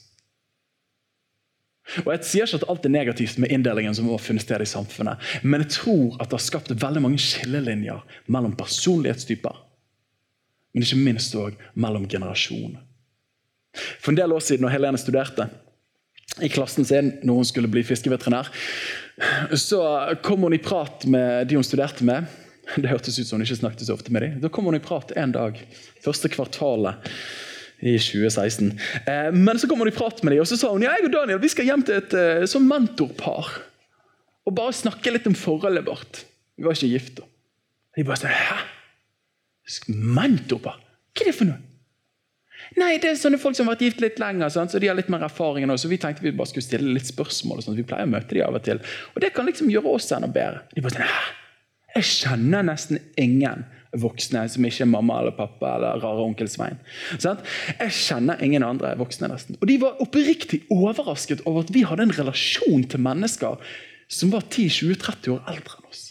[2.06, 4.70] Og Jeg sier ikke at alt er negativt med inndelingen som har funnet sted i
[4.70, 9.58] samfunnet, men jeg tror at det har skapt veldig mange skillelinjer mellom personlighetstyper,
[10.72, 12.80] men ikke minst òg mellom generasjoner.
[14.00, 15.48] For en del år siden, når Helene studerte
[16.40, 18.48] i klassen sin når hun skulle bli fiskeveterinær,
[19.60, 19.82] så
[20.24, 22.30] kom hun i prat med de hun studerte med,
[22.78, 24.38] det hørtes ut som hun ikke snakket så ofte med dem.
[24.44, 25.58] Da kom hun i prat en dag.
[26.06, 27.12] Første kvartalet
[27.82, 28.70] i 2016.
[29.10, 31.10] Eh, men så kom hun i prat med dem, og så sa hun ja, jeg
[31.10, 32.16] og Daniel vi skal hjem til et
[32.50, 33.50] sånn mentorpar.
[34.48, 36.24] Og bare snakke litt om forholdet vårt.
[36.58, 37.28] Vi var ikke gift da.
[37.98, 38.62] De bare sånn Hæ?
[39.92, 40.80] Mentorpar?
[41.12, 41.71] Hva er det for noe?
[42.80, 44.96] Nei, det er sånne folk som har vært gift litt lenger, sånn, så de har
[44.96, 45.66] litt mer erfaring.
[45.68, 47.60] Nå, så vi tenkte vi bare skulle stille litt spørsmål.
[47.60, 47.80] og sånt.
[47.80, 48.80] Vi pleier å møte dem av og til.
[49.12, 50.64] Og det kan liksom gjøre oss enda bedre.
[50.72, 51.14] De bare sånn?
[51.92, 53.66] Jeg kjenner nesten ingen
[54.00, 56.80] voksne som ikke er mamma eller pappa eller rare onkel Svein.
[57.20, 59.58] Jeg kjenner ingen andre voksne nesten.
[59.60, 63.60] Og De var oppriktig overrasket over at vi hadde en relasjon til mennesker
[64.12, 66.06] som var 10-20-30 år eldre enn oss.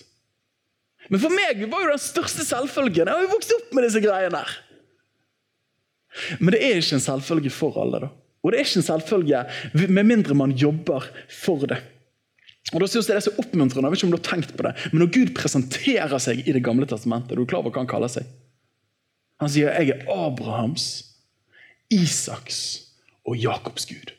[1.10, 3.08] Men for meg var jo den største selvfølgen.
[3.08, 4.52] Jeg har jo vokst opp med disse greiene der.
[6.40, 8.00] Men det er ikke en selvfølge for alle.
[8.00, 8.10] da.
[8.42, 9.44] Og det er ikke en selvfølge
[9.88, 11.78] med mindre man jobber for det.
[12.72, 13.86] Og da synes jeg Det er så oppmuntrende.
[13.86, 16.52] jeg vet ikke om du har tenkt på det, Men når Gud presenterer seg i
[16.52, 18.24] Det gamle testamentet, er du klar over hva han kaller seg?
[19.40, 21.04] Han sier 'Jeg er Abrahams,
[21.90, 22.82] Isaks
[23.24, 24.12] og Jakobs Gud'.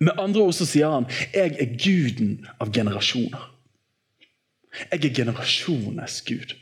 [0.00, 3.48] Med andre ord så sier han 'Jeg er guden av generasjoner'.
[4.92, 6.54] Jeg er generasjonenes Gud.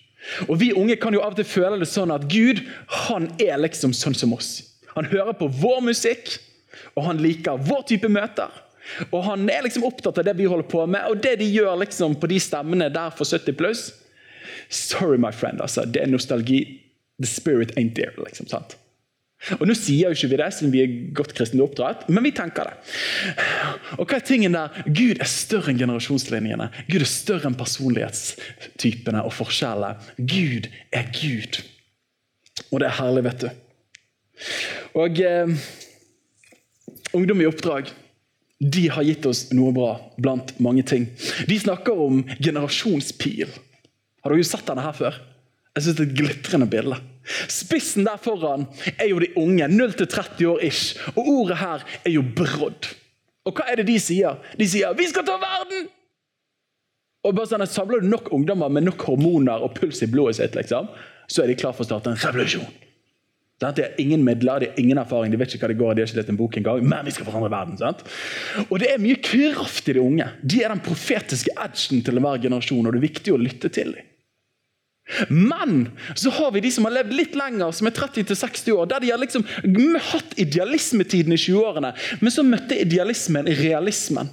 [0.49, 2.63] Og Vi unge kan jo av og til føle det sånn at Gud
[3.07, 4.63] han er liksom sånn som oss.
[4.95, 6.39] Han hører på vår musikk,
[6.97, 8.51] og han liker vår type møter.
[9.13, 11.77] Og Han er liksom opptatt av det vi holder på med, og det de gjør
[11.85, 13.93] liksom på de stemmene der for 70 pluss.
[14.69, 15.61] Sorry, my friend.
[15.61, 16.81] altså, Det er nostalgi.
[17.21, 18.13] The spirit ain't there.
[18.25, 18.77] liksom, sant?
[19.59, 22.33] Og Nå sier jo ikke vi det, siden vi er godt kristent oppdratt, men vi
[22.35, 22.75] tenker det.
[23.97, 24.81] Og hva er tingen der?
[24.89, 26.67] Gud er større enn generasjonslinjene.
[26.91, 29.95] Gud er større enn personlighetstypene og forskjellene.
[30.19, 31.61] Gud er Gud.
[32.73, 33.49] Og det er herlig, vet du.
[34.99, 35.55] Og eh,
[37.17, 37.89] Ungdom i oppdrag
[38.59, 41.07] de har gitt oss noe bra blant mange ting.
[41.47, 43.53] De snakker om generasjonspil.
[44.25, 45.19] Har dere sett denne her før?
[45.77, 46.97] Jeg synes Det er et glitrende bilde.
[47.49, 48.67] Spissen der foran
[48.99, 50.97] er jo de unge, 0-30 år ish.
[51.17, 52.89] Og ordet her er jo brodd.
[53.45, 54.37] Og hva er det de sier?
[54.59, 55.89] De sier 'vi skal ta verden'!
[57.25, 60.55] Og bare sånn, Samler du nok ungdommer med nok hormoner og puls i blodet sitt,
[60.55, 60.89] liksom,
[61.29, 62.69] så er de klar for å starte en revolusjon.
[63.59, 66.03] De har ingen midler, de har ingen erfaring, de vet ikke hva det går de
[66.03, 66.85] har ikke lest en bok engang.
[66.87, 68.05] Men vi skal forandre verden, sant?
[68.69, 70.29] Og det er mye kraft i de unge.
[70.47, 73.97] De er den profetiske edgen til enhver generasjon, og det er viktig å lytte til
[73.97, 74.07] dem.
[75.29, 79.05] Men så har vi de som har levd litt lenger, som er 30-60 år, der
[79.05, 79.47] de har liksom
[80.11, 84.31] hatt idealismetiden i 20-årene, men så møtte idealismen i realismen.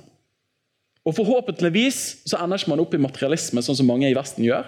[1.06, 4.68] Og Forhåpentligvis så ender ikke man opp i materialisme, sånn som mange i Vesten gjør.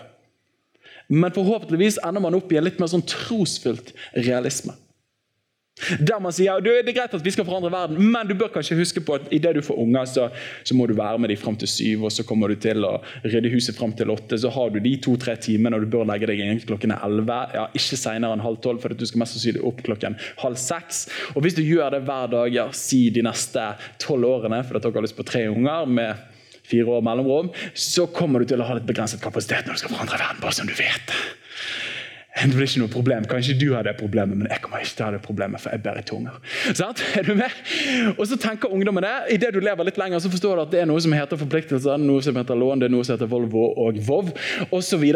[1.08, 4.76] Men forhåpentligvis ender man opp i en litt mer sånn trosfylt realisme.
[5.78, 8.80] Der man sier det er greit at vi skal forandre verden, men du bør kanskje
[8.80, 10.28] huske på at idet du får unger, så,
[10.66, 12.96] så, må du være med dem fram til syv, og så kommer du til å
[13.26, 14.40] rydde huset fram til åtte.
[14.42, 17.40] Så har du de to-tre timene, og du bør legge deg inn klokken elleve.
[17.56, 21.06] Ja, ikke senere enn halv tolv, for du skal mest sannsynlig opp klokken halv seks.
[21.36, 23.70] Og hvis du gjør det hver dag, ja, si de neste
[24.02, 26.26] tolv årene, for dere har lyst på tre unger med
[26.68, 29.94] fire år mellomrom, så kommer du til å ha litt begrenset kapasitet når du skal
[29.94, 31.13] forandre verden, bare som du vet.
[32.38, 33.26] Det blir ikke noe problem.
[33.30, 35.73] Kanskje du har det problemet, men jeg kommer ikke til å ha det problemet, for
[35.73, 36.38] jeg bærer tunger.
[36.78, 36.93] Sånn?
[37.17, 37.62] Er du med?
[38.13, 39.15] Og så tenker ungdommen det.
[39.38, 41.97] Idet du lever litt lenger, så forstår du at det er noe som heter forpliktelser,
[42.02, 44.30] noe som heter lån, det er noe som heter Volvo og Vov
[44.69, 45.08] osv.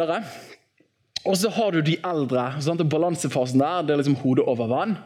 [1.22, 2.48] Og så har du de eldre.
[2.66, 2.82] Sant?
[2.90, 4.98] Balansefasen der det er liksom hodet over vann.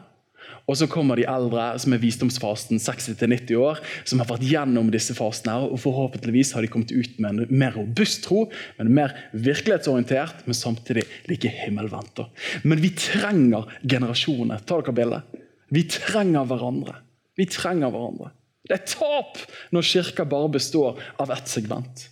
[0.66, 5.14] Og så kommer de eldre, som er visdomsfasten, 60-90 år, som har vært gjennom disse
[5.14, 5.54] fasene.
[5.54, 8.48] her, og Forhåpentligvis har de kommet ut med en mer robust tro,
[8.78, 12.24] men mer virkelighetsorientert, men samtidig like himmelvendt.
[12.64, 14.64] Men vi trenger generasjoner.
[14.66, 15.38] Ta dere bildet.
[15.70, 16.98] Vi trenger hverandre.
[17.36, 18.32] Vi trenger hverandre.
[18.66, 19.38] Det er tap
[19.70, 22.08] når kirka bare består av ett segment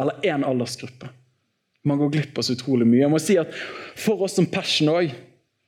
[0.00, 1.10] eller én aldersgruppe.
[1.84, 3.02] Man går glipp av så utrolig mye.
[3.02, 3.52] Jeg må si at
[3.98, 5.12] For oss som Passion også,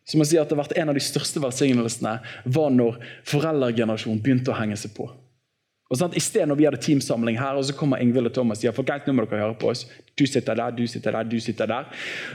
[0.04, 2.18] som må si at det har vært En av de største velsignelsene
[2.56, 2.98] var når
[3.30, 5.08] foreldregenerasjonen begynte å henge seg på.
[5.92, 6.16] Og sant?
[6.16, 8.72] I stedet når vi hadde teamsamling her, og så kommer Ingvild og Thomas og sier
[8.74, 9.84] folkens, nå må dere høre på oss.
[10.16, 11.90] Du sitter der, du sitter der, du sitter der.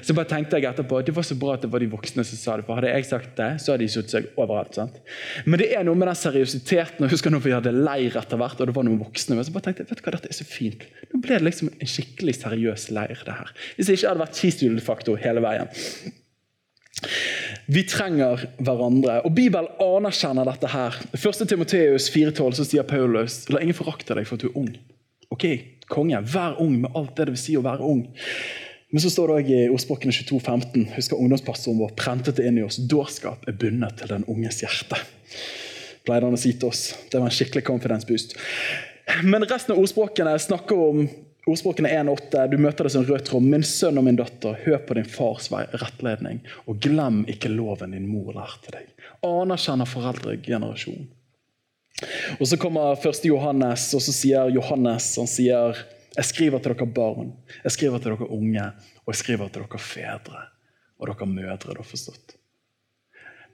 [0.06, 2.24] Så bare tenkte jeg etterpå at det var så bra at det var de voksne
[2.28, 2.66] som sa det.
[2.68, 4.78] For hadde jeg sagt det, så hadde de satt seg overalt.
[4.78, 5.02] sant?
[5.50, 7.08] Men det er noe med den seriøsiteten.
[7.08, 9.40] Jeg husker når vi hadde leir etter hvert, og det var noen voksne.
[9.40, 10.86] Men så bare tenkte jeg, vet du hva, dette er så fint.
[11.10, 13.26] Nå ble det liksom en skikkelig seriøs leir.
[13.26, 13.54] det her.
[13.80, 15.74] Hvis det ikke hadde vært skistudiefaktor hele veien.
[17.70, 19.20] Vi trenger hverandre.
[19.28, 20.98] Og Bibelen anerkjenner dette her.
[21.14, 21.44] 1.
[21.50, 24.72] Timoteus 4,12 så sier Paulus la ingen forakte deg for at du er ung.
[25.30, 25.46] Ok,
[25.92, 28.08] konge, Vær ung med alt det det vil si å være ung.
[28.90, 32.66] Men så står det også i ordspråkene 22,15 husker ungdomspastoren vår prentet det inn i
[32.66, 32.80] oss.
[32.90, 34.98] Dårskap er bundet til den unges hjerte.
[36.08, 36.88] Pleide han å si til oss.
[37.12, 38.34] Det var en skikkelig confidence boost.
[39.22, 41.04] Men resten av ordspråkene snakker om
[41.50, 42.48] Ordspråkene 1,8.
[42.52, 43.46] Du møter det som rød tråd.
[43.46, 48.06] Min sønn og min datter, hør på din fars rettledning, og glem ikke loven din
[48.10, 48.92] mor lærte deg.
[49.26, 51.10] Anerkjenner foreldregenerasjonen.
[52.40, 53.26] Og Så kommer 1.
[53.28, 55.82] Johannes, og så sier Johannes han sier,
[56.16, 57.34] jeg skriver til dere barn,
[57.64, 58.66] jeg skriver til dere unge,
[59.04, 60.46] og jeg skriver til dere fedre
[61.00, 61.76] og dere mødre.
[61.76, 62.39] Du forstått.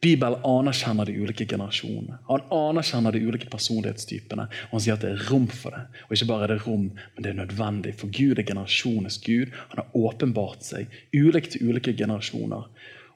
[0.01, 2.19] Bibelen anerkjenner de ulike generasjonene.
[2.27, 4.47] Han anerkjenner de ulike personlighetstypene.
[4.67, 5.85] og Han sier at det er rom for det.
[6.07, 7.95] Og ikke bare er det rom, men det er nødvendig.
[7.99, 9.55] For Gud er generasjonenes Gud.
[9.71, 12.69] Han har åpenbart seg ulikt til ulike generasjoner.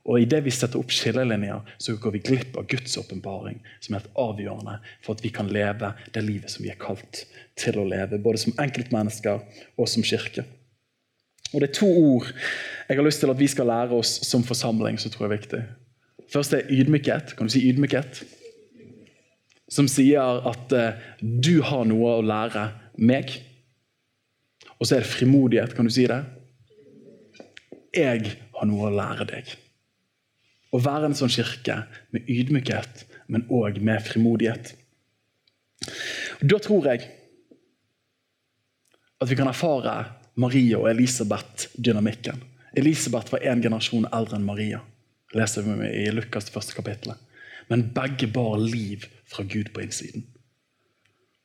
[0.10, 4.00] Og Idet vi setter opp skillelinjer, så går vi glipp av Guds åpenbaring, som er
[4.00, 7.26] helt avgjørende for at vi kan leve det livet som vi er kalt
[7.60, 9.44] til å leve, både som enkeltmennesker
[9.78, 10.48] og som kirke.
[11.54, 12.30] Og Det er to ord
[12.90, 15.38] jeg har lyst til at vi skal lære oss som forsamling, som tror jeg er
[15.38, 15.62] viktig.
[16.30, 17.36] Først er ydmykhet.
[17.38, 18.24] Kan du si ydmykhet?
[19.70, 22.66] Som sier at uh, du har noe å lære
[23.02, 23.34] meg.
[24.78, 25.74] Og så er det frimodighet.
[25.78, 26.22] Kan du si det?
[27.96, 29.56] Jeg har noe å lære deg.
[30.70, 31.80] Å være en sånn kirke
[32.14, 34.76] med ydmykhet, men òg med frimodighet.
[36.46, 37.08] Da tror jeg
[39.20, 39.96] at vi kan erfare
[40.40, 42.38] Maria og Elisabeth-dynamikken.
[42.78, 44.84] Elisabeth var én generasjon eldre enn Maria
[45.36, 47.14] leser vi i Lukas første kapittel.
[47.70, 50.26] Men begge bar liv fra Gud på innsiden.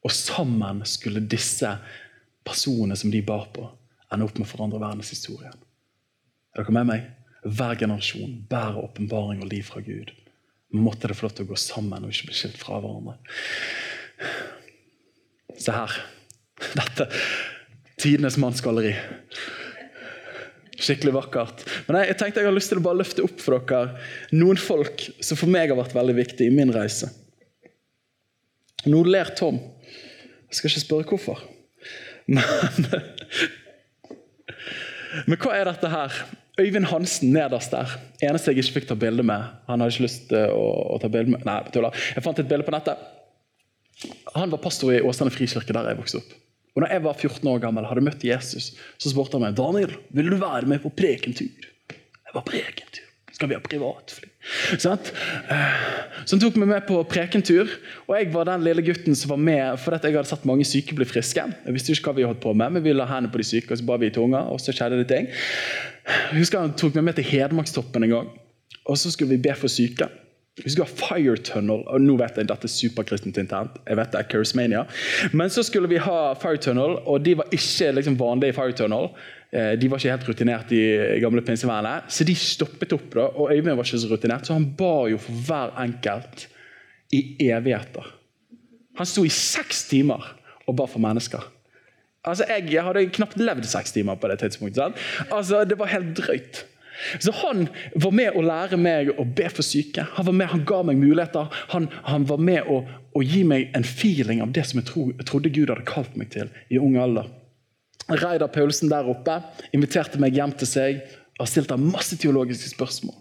[0.05, 1.69] Og sammen skulle disse
[2.45, 3.67] personene som de bar på,
[4.13, 5.57] ende opp med å forandre verdenshistorien.
[6.55, 7.07] Er dere med meg?
[7.45, 10.13] Hver generasjon bærer åpenbaring og liv fra Gud.
[10.75, 13.19] Måtte det få lov til å gå sammen og ikke bli skilt fra hverandre.
[15.61, 15.99] Se her.
[16.75, 17.09] Dette
[18.01, 18.95] tidenes mannsgalleri.
[20.75, 21.65] Skikkelig vakkert.
[21.87, 23.99] Men jeg, jeg, tenkte jeg har lyst til å bare løfte opp for dere
[24.35, 27.11] noen folk som for meg har vært veldig viktige i min reise.
[28.91, 29.61] Nå ler Tom.
[30.51, 31.45] Jeg skal ikke spørre hvorfor.
[32.27, 32.45] Men,
[35.29, 36.25] men hva er dette her?
[36.61, 37.97] Øyvind Hansen nederst der.
[38.23, 39.43] Eneste jeg ikke fikk ta bilde med.
[39.67, 41.97] Han hadde ikke lyst til å, å ta bilde med Nei, tuller.
[42.15, 43.01] Jeg fant et bilde på nettet.
[44.35, 46.37] Han var pastor i Åsane frikirke der jeg vokste opp.
[46.75, 49.95] Og når jeg var 14 år gammel hadde møtt Jesus, så spurte han meg Daniel,
[50.11, 51.71] vil du være med på prekentur.
[51.95, 53.05] Jeg var prekentur.
[53.35, 54.29] Skal vi ha privatfly?
[54.31, 55.09] Eh,
[56.23, 57.71] så han tok meg med på prekentur.
[58.07, 60.95] Og jeg var den lille gutten som var med fordi jeg hadde sett mange syke
[60.95, 61.43] bli friske.
[61.67, 63.73] Jeg visste ikke hva vi holdt på med, men vi la hendene på de syke,
[63.75, 65.31] og så ba vi i tunga, og så skjedde det ting.
[66.31, 68.31] Jeg husker Han tok meg med til Hedmarkstoppen en gang,
[68.87, 70.11] og så skulle vi be for syke.
[70.63, 71.81] Vi ha Fire Tunnel.
[71.91, 73.75] og Nå vet jeg dette er superkristent internt.
[73.89, 74.85] jeg vet det er Charismania.
[75.33, 79.09] Men så skulle vi ha Fire Tunnel, og de var ikke liksom vanlige Fire Tunnel.
[79.51, 82.05] Eh, de var ikke helt rutinert, de gamle pinsevennene.
[82.09, 83.09] Så de stoppet opp.
[83.15, 86.47] da, og Øyvind var ikke så rutinert, så han ba jo for hver enkelt
[87.13, 88.07] i evigheter.
[88.99, 90.23] Han sto i seks timer
[90.69, 91.43] og ba for mennesker.
[92.25, 94.77] Altså, Jeg hadde knapt levd seks timer på det tidspunktet.
[94.77, 94.97] Sant?
[95.33, 96.65] Altså, Det var helt drøyt.
[97.19, 100.07] Så Han var med å lære meg å be for syke.
[100.17, 101.51] Han var med, han ga meg muligheter.
[101.73, 102.83] Han, han var med å,
[103.15, 106.15] å, gi meg en feeling av det som jeg, tro, jeg trodde Gud hadde kalt
[106.21, 107.31] meg til i ung alder.
[108.09, 109.39] Reidar Paulsen der oppe
[109.73, 111.05] inviterte meg hjem til seg
[111.41, 113.17] og stilte masse teologiske spørsmål.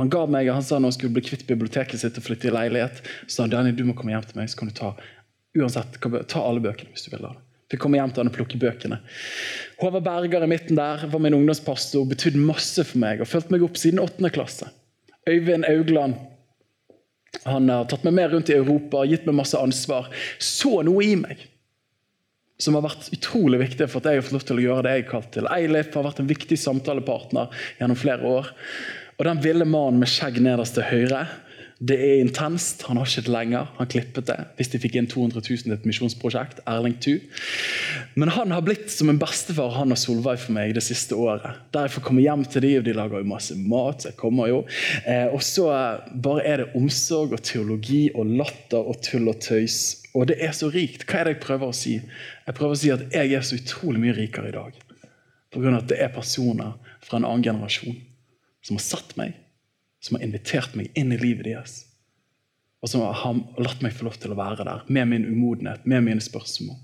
[0.00, 2.52] Han ga meg, han sa når han skulle bli kvitt biblioteket sitt og flytte i
[2.54, 4.94] leilighet, så sa han Daniel, du må komme hjem til meg, så kan du ta
[5.58, 7.26] uansett, ta alle bøkene hvis du vil.
[7.28, 7.34] da.
[7.72, 8.98] Fikk komme hjem til han og plukke bøkene.
[9.80, 13.64] Håvard Berger i midten der var min ungdomspastor, betydde masse for meg og fulgte meg
[13.64, 14.28] opp siden 8.
[14.34, 14.68] klasse.
[15.28, 16.20] Øyvind Augland
[17.48, 20.10] han har tatt meg med rundt i Europa, gitt meg masse ansvar.
[20.36, 21.48] Så noe i meg
[22.62, 24.92] som har vært utrolig viktig for at jeg har fått lov til å gjøre det
[24.92, 25.48] jeg er kalt til.
[25.50, 28.52] Eilif har vært en viktig samtalepartner gjennom flere år.
[29.16, 31.24] Og den ville mannen med skjegg nederst til høyre
[31.82, 32.84] det er intenst.
[32.86, 33.70] Han har ikke det lenger.
[33.78, 34.36] Han klippet det.
[34.58, 36.60] Hvis de fikk inn 200 000 til et misjonsprosjekt.
[36.70, 37.16] Erling 2.
[38.22, 41.58] Men han har blitt som en bestefar han og Solveig for meg det siste året.
[41.74, 44.04] Der jeg får komme hjem til dem, og de lager jo masse mat.
[44.04, 44.62] så jeg kommer jo.
[45.02, 45.66] Eh, og så
[46.14, 50.06] bare er det omsorg og teologi og latter og tull og tøys.
[50.14, 51.08] Og det er så rikt.
[51.08, 51.98] Hva er det jeg prøver å si?
[52.46, 54.78] Jeg prøver å si at jeg er så utrolig mye rikere i dag.
[55.52, 55.78] Pga.
[55.82, 57.98] at det er personer fra en annen generasjon
[58.62, 59.34] som har satt meg
[60.02, 61.76] som har invitert meg inn i livet deres.
[62.82, 66.02] Og som har latt meg få lov til å være der med min umodenhet, med
[66.08, 66.80] mine spørsmål.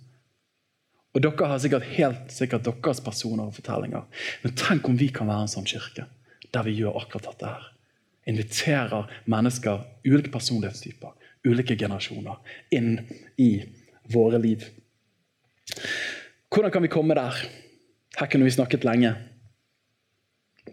[1.16, 4.04] Og Dere har sikkert helt sikkert deres personer og fortellinger.
[4.44, 6.06] Men tenk om vi kan være en sånn kirke
[6.54, 7.64] der vi gjør akkurat dette her.
[8.28, 11.16] Inviterer mennesker, ulike personlighetstyper,
[11.48, 12.38] ulike generasjoner,
[12.76, 13.00] inn
[13.40, 13.50] i
[14.12, 14.64] våre liv.
[16.48, 17.42] Hvordan kan vi komme der?
[18.18, 19.12] Her kunne vi snakket lenge.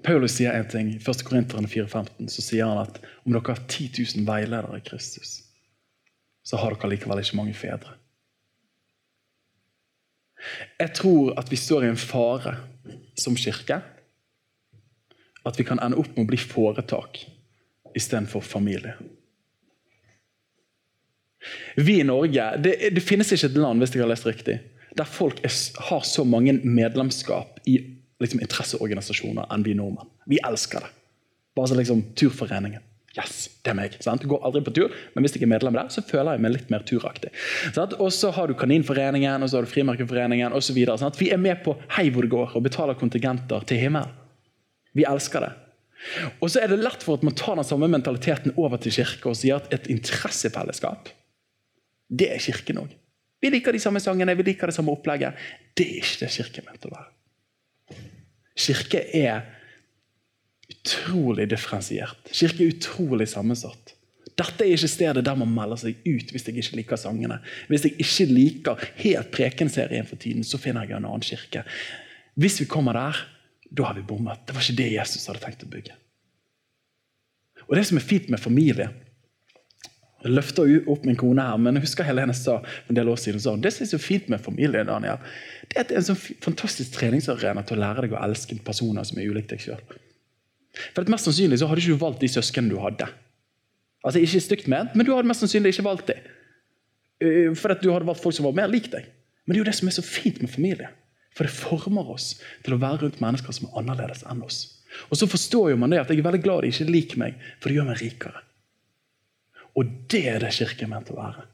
[0.05, 0.91] Paulus sier en ting.
[0.93, 1.23] I 1.
[1.25, 5.39] Korinteren 4,15 så sier han at om dere har 10 000 veiledere i Kristus,
[6.45, 7.95] så har dere likevel ikke mange fedre.
[10.77, 12.57] Jeg tror at vi står i en fare
[13.17, 13.81] som kirke.
[15.45, 17.23] At vi kan ende opp med å bli foretak
[17.95, 18.95] istedenfor familie.
[21.77, 24.57] Vi i Norge, det, det, finnes ikke et land hvis jeg har lest riktig,
[24.97, 25.53] der folk er,
[25.89, 27.77] har så mange medlemskap i
[28.23, 30.11] liksom, interesseorganisasjoner enn vi nordmenn.
[30.29, 30.91] Vi elsker det.
[31.55, 32.83] Bare så liksom Turforeningen.
[33.15, 33.93] Yes, det er meg.
[34.03, 34.25] Sant?
[34.25, 36.51] Du går aldri på tur, men hvis jeg er medlem der, så føler jeg meg
[36.51, 37.31] litt mer turaktig.
[37.95, 40.81] Og så har du Kaninforeningen og så har du Frimerkeforeningen osv.
[41.21, 44.11] Vi er med på hei hvor det går, og betaler kontingenter til himmelen.
[44.95, 45.53] Vi elsker det.
[46.43, 49.31] Og så er det lett for at man tar den samme mentaliteten over til kirke
[49.31, 51.07] og sier at et interessefellesskap,
[52.11, 52.91] det er kirken òg.
[53.41, 55.39] Vi liker de samme sangene, vi liker det samme opplegget.
[55.75, 57.14] Det er ikke det kirken er ment å være.
[58.55, 59.43] Kirke er
[60.71, 62.31] utrolig differensiert.
[62.31, 63.93] Kirke er utrolig sammensatt.
[64.35, 67.39] Dette er ikke stedet der man melder seg ut hvis jeg ikke liker sangene.
[67.71, 71.63] Hvis jeg ikke liker helt Prekenserien for tiden, så finner jeg en annen kirke.
[72.35, 73.21] Hvis vi kommer der,
[73.71, 74.43] da har vi bommet.
[74.47, 75.95] Det var ikke det Jesus hadde tenkt å bygge.
[77.65, 78.89] Og Det som er fint med familie
[80.25, 82.57] Jeg løfter opp min kone her, men jeg husker Helene sa
[82.89, 85.21] en del år siden sånn, det som er så fint med familie, Daniel,
[85.69, 88.57] det er at det er en sånn fantastisk treningsarena til å lære deg å elske
[88.65, 89.83] personer som er ulikt deg sjøl.
[90.95, 93.07] For Mest sannsynlig så hadde du ikke valgt de søsknene du hadde.
[94.05, 96.25] Altså Ikke stygt ment, men du hadde mest sannsynlig ikke valgt dem.
[97.23, 99.07] Eh, for at du hadde valgt folk som var mer lik deg.
[99.45, 100.89] Men det er jo det som er så fint med familie.
[101.35, 102.35] For det former oss
[102.65, 104.59] til å være rundt mennesker som er annerledes enn oss.
[105.09, 107.39] Og så forstår jo man det at jeg er veldig glad de ikke liker meg,
[107.59, 108.43] for det gjør meg rikere.
[109.75, 111.45] Og det er det kirke er ment å være.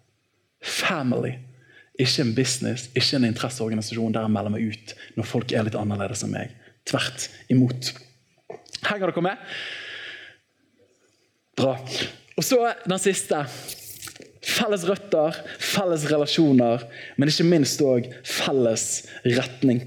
[0.61, 1.33] Family.
[1.99, 5.77] Ikke en business, ikke en interesseorganisasjon der jeg melder meg ut når folk er litt
[5.77, 6.53] annerledes enn meg.
[6.87, 7.91] Tvert imot.
[8.81, 9.53] Kan dere med.
[11.57, 11.75] Bra.
[12.37, 13.43] Og så den siste.
[14.41, 16.81] Felles røtter, felles relasjoner,
[17.21, 19.83] men ikke minst òg felles retning.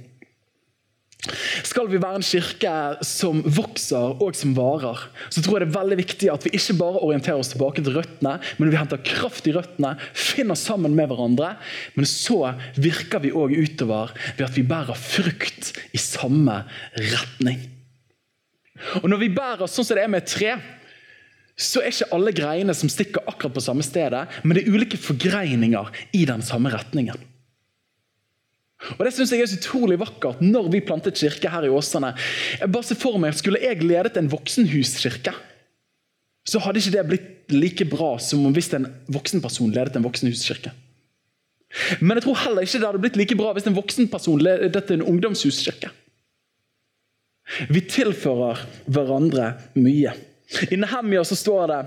[1.65, 2.73] Skal vi være en kirke
[3.07, 6.77] som vokser og som varer, så tror jeg det er veldig viktig at vi ikke
[6.81, 11.09] bare orienterer oss tilbake til røttene, men vi henter kraft i røttene, finner sammen med
[11.11, 11.55] hverandre.
[11.97, 16.61] Men så virker vi òg utover ved at vi bærer frukt i samme
[16.99, 17.63] retning.
[19.01, 20.57] Og Når vi bærer sånn som det er med et tre,
[21.55, 24.99] så er ikke alle greiene som stikker akkurat på samme stedet, men det er ulike
[24.99, 27.21] forgreininger i den samme retningen.
[28.99, 32.13] Og Det synes jeg er så utrolig vakkert når vi plantet kirke her i Åsane.
[32.61, 35.35] Jeg bare ser for meg, Skulle jeg ledet en voksenhuskirke,
[36.45, 40.73] så hadde ikke det blitt like bra som hvis en voksenperson ledet en voksenhuskirke.
[42.01, 45.03] Men jeg tror heller ikke det hadde blitt like bra hvis en voksenperson ledet en
[45.03, 45.91] ungdomshuskirke.
[47.73, 50.15] Vi tilfører hverandre mye.
[50.71, 51.83] I Nehemia så står det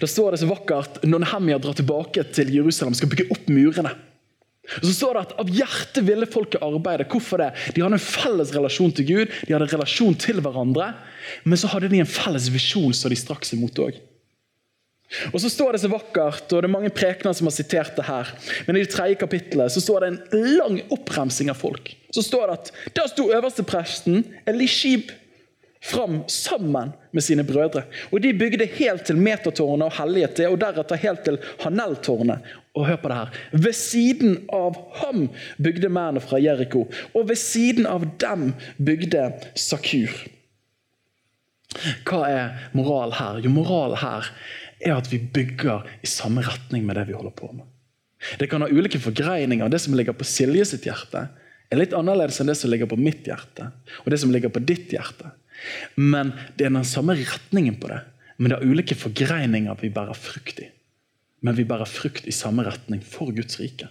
[0.00, 3.92] da står det så vakkert når Nehemia drar tilbake til Jerusalem skal bygge opp murene.
[4.78, 7.08] Og så står det at Av hjertet ville folket arbeide.
[7.10, 7.50] Hvorfor det?
[7.74, 10.92] De hadde en felles relasjon til Gud, de hadde en relasjon til hverandre,
[11.44, 13.98] men så hadde de en felles visjon som de straks imot òg.
[15.32, 18.06] Og så står det så vakkert, og det er mange prekener som har sitert det
[18.06, 18.28] her,
[18.68, 21.90] men i det tredje kapittelet så står det en lang oppremsing av folk.
[22.14, 25.10] Så står det at da sto øverstepresten Elishib
[25.80, 27.82] fram sammen med sine brødre.
[28.12, 32.44] Og De bygde helt til metertårnet og hellighet og deretter helt til Hanelltårnet.
[32.78, 33.38] Og hør på det her.
[33.66, 35.24] Ved siden av ham
[35.58, 39.24] bygde mennene fra Jeriko, og ved siden av dem bygde
[39.58, 40.12] Sakur.
[42.06, 43.42] Hva er moral her?
[43.44, 44.30] Jo, moral her
[44.80, 47.66] er at vi bygger i samme retning med det vi holder på med.
[48.38, 49.68] Det kan ha ulike forgreininger.
[49.68, 51.28] Det som ligger på Silje sitt hjerte,
[51.70, 53.70] er litt annerledes enn det som ligger på mitt hjerte,
[54.02, 55.30] og det som ligger på ditt hjerte.
[55.96, 58.02] Men det er den samme retningen på det.
[58.40, 60.68] Men det er ulike forgreininger vi bærer frukt i.
[61.40, 63.88] Men vi bærer frukt i samme retning for Guds rike.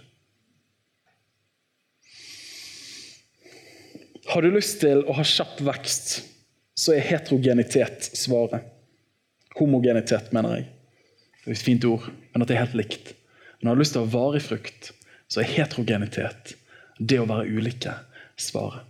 [4.30, 6.20] Har du lyst til å ha kjapp vekst,
[6.78, 8.68] så er heterogenitet svaret.
[9.58, 10.68] Homogenitet, mener jeg.
[11.40, 13.10] Det er et fint ord, men at det er helt likt.
[13.58, 14.92] Men har du lyst til å ha varig frukt,
[15.30, 16.54] så er heterogenitet,
[17.00, 17.96] det å være ulike,
[18.40, 18.86] svaret.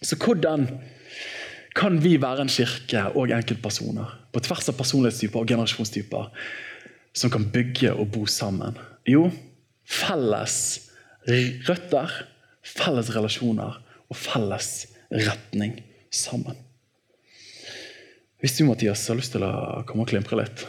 [0.00, 0.68] Så hvordan
[1.76, 6.30] kan vi være en kirke og enkeltpersoner på tvers av personlighetstyper og generasjonstyper
[7.12, 8.78] som kan bygge og bo sammen?
[9.08, 9.28] Jo,
[9.86, 10.56] felles
[11.68, 12.12] røtter,
[12.64, 13.78] felles relasjoner
[14.10, 14.70] og felles
[15.10, 15.80] retning
[16.10, 16.58] sammen.
[18.40, 20.62] Hvis du Mathias, har lyst til å komme og klimpre litt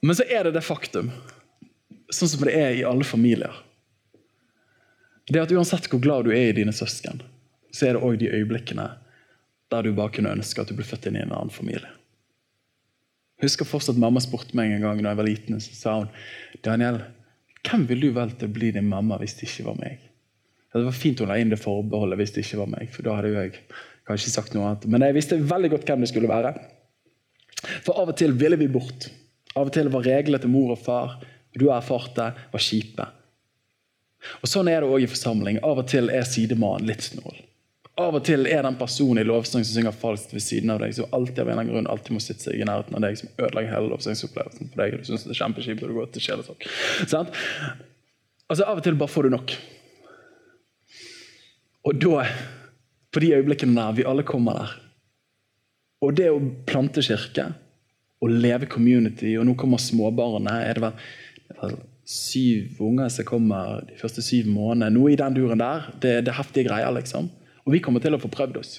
[0.00, 1.10] Men så er det det faktum,
[2.08, 3.52] sånn som det er i alle familier
[5.28, 7.20] Det at uansett hvor glad du er i dine søsken,
[7.70, 8.88] så er det òg de øyeblikkene
[9.68, 11.90] der du bare kunne ønske at du ble født inn i en annen familie.
[13.42, 16.08] Husker fortsatt Mamma spurte meg en gang da jeg var liten, så sa hun
[16.66, 17.02] Daniel,
[17.66, 20.02] hvem ville du valgt å bli din mamma hvis det ikke var meg?
[20.74, 22.90] Det var fint hun la inn det forbeholdet hvis det ikke var meg.
[22.92, 23.62] for da hadde jeg
[24.08, 24.86] kanskje sagt noe annet.
[24.90, 26.52] Men jeg visste veldig godt hvem det skulle være.
[27.86, 29.08] For av og til ville vi bort.
[29.56, 31.18] Av og til var reglene til mor og far
[31.58, 33.06] du har erfart det, var kjipe.
[34.42, 35.60] Og Sånn er det òg i forsamling.
[35.64, 37.38] Av og til er sidemannen litt snål.
[37.98, 40.92] Av og til er den personen i lovsang som synger falskt ved siden av deg,
[40.94, 43.16] som alltid av en eller annen grunn alltid må sitte seg i nærheten av deg,
[43.18, 44.94] som ødelegger hele lovsangsopplevelsen for deg.
[44.94, 46.68] og du synes det er kjempekjipt å gå til sjelesorg.
[48.48, 49.54] Altså, av og til bare får du nok.
[51.88, 52.22] Og da,
[53.10, 54.72] på de øyeblikkene der vi alle kommer der
[56.04, 57.48] Og det å plante kirke
[58.22, 61.08] og leve community, og nå kommer småbarnet er det vel,
[61.48, 61.76] det er vel
[62.08, 64.94] syv unger som kommer de første syv månedene.
[64.94, 65.90] Noe i den duren der.
[65.98, 67.28] Det, det er heftige greier, liksom.
[67.68, 68.78] Og vi kommer til å få prøvd oss.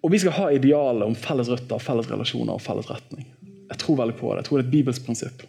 [0.00, 3.26] Og vi skal ha idealet om felles røtter, felles relasjoner og felles retning.
[3.68, 4.40] Jeg tror veldig på det.
[4.40, 5.44] Jeg tror det er et bibelsk prinsipp.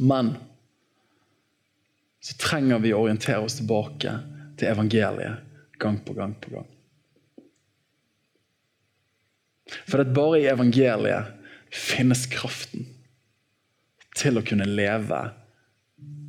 [0.00, 0.32] Men
[2.24, 4.16] så trenger vi å orientere oss tilbake
[4.56, 5.44] til evangeliet
[5.76, 6.72] gang på gang på gang.
[9.84, 11.34] For det er bare i evangeliet
[11.68, 12.88] finnes kraften
[14.16, 15.20] til å kunne leve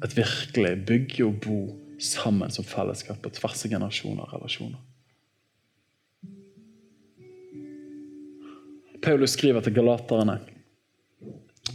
[0.05, 1.59] et virkelig bygge og bo
[2.01, 4.83] sammen som fellesskap på tvers av generasjoner og relasjoner.
[9.01, 10.39] Paulus skriver til galaterne.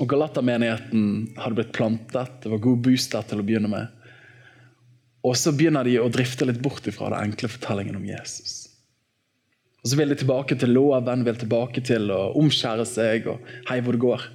[0.01, 3.91] Og Galatermenigheten hadde blitt plantet, det var god bostad til å begynne med.
[5.23, 8.73] Og så begynner de å drifte litt bort ifra den enkle fortellingen om Jesus.
[9.83, 13.81] Og Så vil de tilbake til loven, vil tilbake til å omskjære seg og hei
[13.83, 14.27] hvor det går.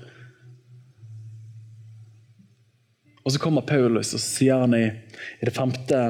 [3.27, 6.03] Og Så kommer Paulus og så sier han i, i det femte,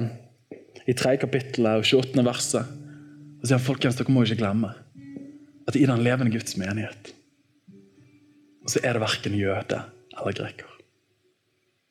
[0.85, 2.25] i tredje kapittelet og 28.
[2.27, 2.75] verset
[3.37, 4.75] og sier han, folkens, dere må ikke glemme
[5.67, 7.13] at i den levende Guds menighet
[8.67, 9.79] så er det verken jøde
[10.17, 10.71] eller greker.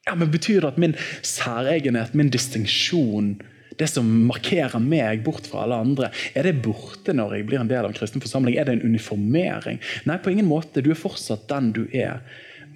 [0.07, 3.39] Ja, men Betyr det at min særegenhet, min distinksjon,
[3.81, 7.71] det som markerer meg bort fra alle andre, er det borte når jeg blir en
[7.73, 8.57] del av en kristen forsamling?
[8.57, 9.81] Er det en uniformering?
[10.09, 10.85] Nei, på ingen måte.
[10.85, 12.23] Du er fortsatt den du er,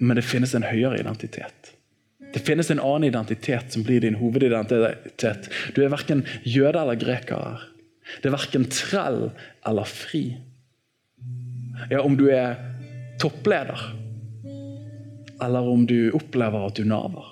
[0.01, 1.60] men det finnes en høyere identitet.
[2.33, 5.49] Det finnes en annen identitet som blir din hovedidentitet.
[5.75, 7.65] Du er verken jøde eller greker.
[8.21, 9.21] Det er verken trell
[9.67, 10.23] eller fri.
[11.91, 12.55] Ja, om du er
[13.21, 13.79] toppleder,
[15.41, 17.27] eller om du opplever at du naver,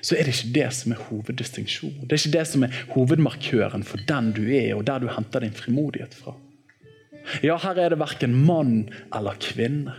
[0.00, 2.06] så er det ikke det som er hoveddistinksjonen.
[2.06, 5.44] Det er ikke det som er hovedmarkøren for den du er, og der du henter
[5.44, 6.34] din frimodighet fra.
[7.44, 9.94] Ja, her er det verken mann eller kvinne.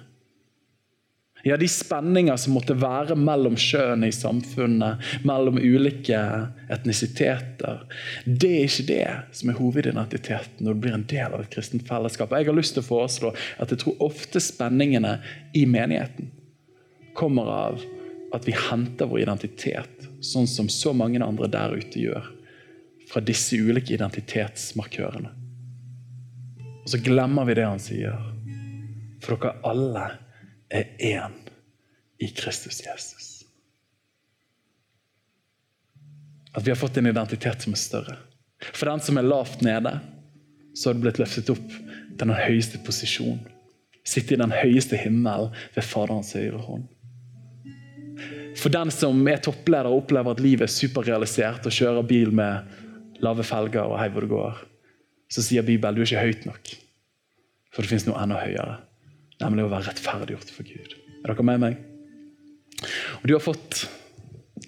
[1.47, 6.17] Ja, De spenninger som måtte være mellom kjønnene i samfunnet, mellom ulike
[6.73, 7.83] etnisiteter,
[8.25, 11.85] det er ikke det som er hovedidentiteten når du blir en del av et kristent
[11.85, 12.33] fellesskap.
[12.33, 13.31] Jeg har lyst til å foreslå
[13.61, 15.19] at jeg tror ofte spenningene
[15.53, 16.33] i menigheten
[17.13, 17.85] kommer av
[18.33, 22.25] at vi henter vår identitet, sånn som så mange andre der ute gjør,
[23.05, 25.29] fra disse ulike identitetsmarkørene.
[26.81, 28.17] Og så glemmer vi det han sier.
[29.21, 30.09] For dere alle
[30.69, 31.33] er én
[32.17, 33.45] i Kristus Jesus.
[36.55, 38.17] At vi har fått en identitet som er større.
[38.71, 39.97] For den som er lavt nede,
[40.73, 43.41] så har det blitt løftet opp til den høyeste posisjon.
[44.07, 46.87] Sitte i den høyeste himmelen ved Faderens høyre hånd.
[48.55, 53.19] For den som er toppleder og opplever at livet er superrealisert og kjører bil med
[53.23, 54.61] lave felger og hei hvor det går,
[55.31, 56.71] så sier Bibelen du er ikke høyt nok.
[57.75, 58.84] For det fins noe enda høyere
[59.43, 60.95] nemlig å være rettferdiggjort for Gud.
[61.23, 61.77] Er dere med meg?
[63.21, 63.85] Og Du har fått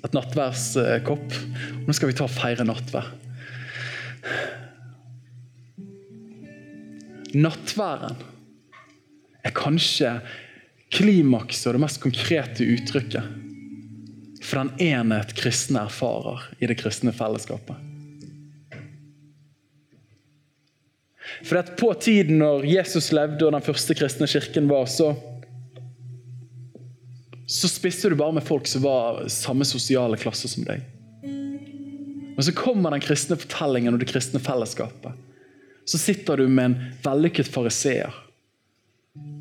[0.03, 1.37] et nattværskopp.
[1.87, 3.09] Nå skal vi ta og feire nattvær.
[7.37, 8.15] Nattværen
[9.45, 10.13] er kanskje
[10.95, 13.35] klimakset og det mest konkrete uttrykket
[14.47, 17.86] for den enhet kristne erfarer i det kristne fellesskapet.
[21.43, 25.11] For at På tiden når Jesus levde og den første kristne kirken var, så,
[27.45, 30.85] så spiste du bare med folk som var samme sosiale klasse som deg.
[32.37, 35.15] Men så kommer den kristne fortellingen og det kristne fellesskapet.
[35.87, 36.75] Så sitter du med en
[37.05, 38.13] vellykket fariseer,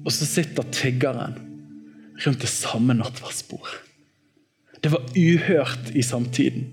[0.06, 1.34] og så sitter tiggeren
[2.24, 3.82] rundt det samme nattverdsbordet.
[4.80, 6.68] Det var uhørt i samtiden.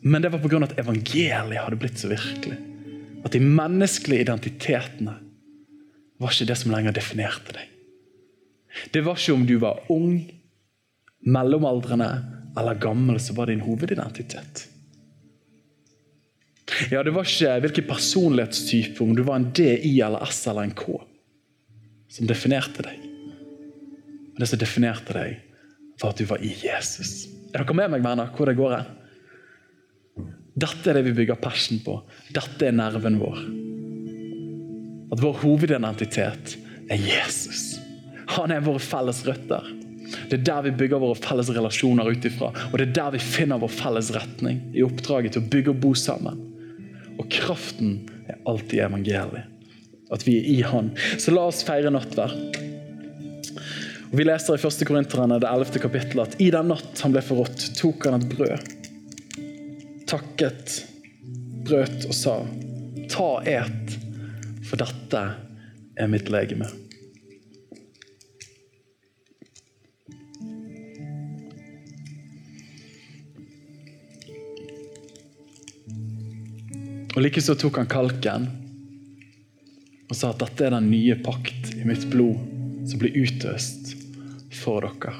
[0.00, 0.62] Men det var pga.
[0.64, 2.58] at evangeliet hadde blitt så virkelig.
[3.24, 5.16] At de menneskelige identitetene
[6.20, 7.66] var ikke det som lenger definerte deg.
[8.94, 10.20] Det var ikke om du var ung,
[11.20, 12.10] mellomaldrende
[12.58, 14.66] eller gammel som var din hovedidentitet.
[16.90, 20.76] Ja, Det var ikke hvilken personlighetstype, om du var en DI eller S eller en
[20.76, 21.00] K,
[22.08, 23.02] som definerte deg.
[24.30, 25.40] Men det som definerte deg,
[26.00, 27.26] var at du var i Jesus.
[27.52, 28.96] Er dere med meg, venner, hvor det går hen?
[30.58, 32.00] Dette er det vi bygger passion på.
[32.34, 33.42] Dette er nerven vår.
[35.14, 36.56] At vår hovedidentitet
[36.90, 37.78] er Jesus.
[38.36, 39.68] Han er våre felles røtter.
[40.30, 42.50] Det er der vi bygger våre felles relasjoner ut ifra.
[42.70, 45.84] Og det er der vi finner vår felles retning i oppdraget til å bygge og
[45.84, 46.40] bo sammen.
[47.18, 49.46] Og kraften er alltid evangeliet.
[50.10, 50.90] At vi er i Han.
[51.22, 52.58] Så la oss feire nattverd.
[54.10, 54.82] Vi leser i 1.
[54.88, 55.78] Korinterne det 11.
[55.84, 58.79] kapittelet at i den natt han ble forrådt, tok han et brød
[60.10, 60.76] takket,
[61.64, 62.36] brøt og sa,
[63.10, 63.96] ta et,
[64.66, 65.24] for dette
[65.94, 66.66] er mitt legeme.
[77.10, 78.46] Og Likeså tok han kalken
[80.10, 82.38] og sa at dette er den nye pakt i mitt blod
[82.88, 83.92] som blir utøst
[84.62, 85.14] for dere.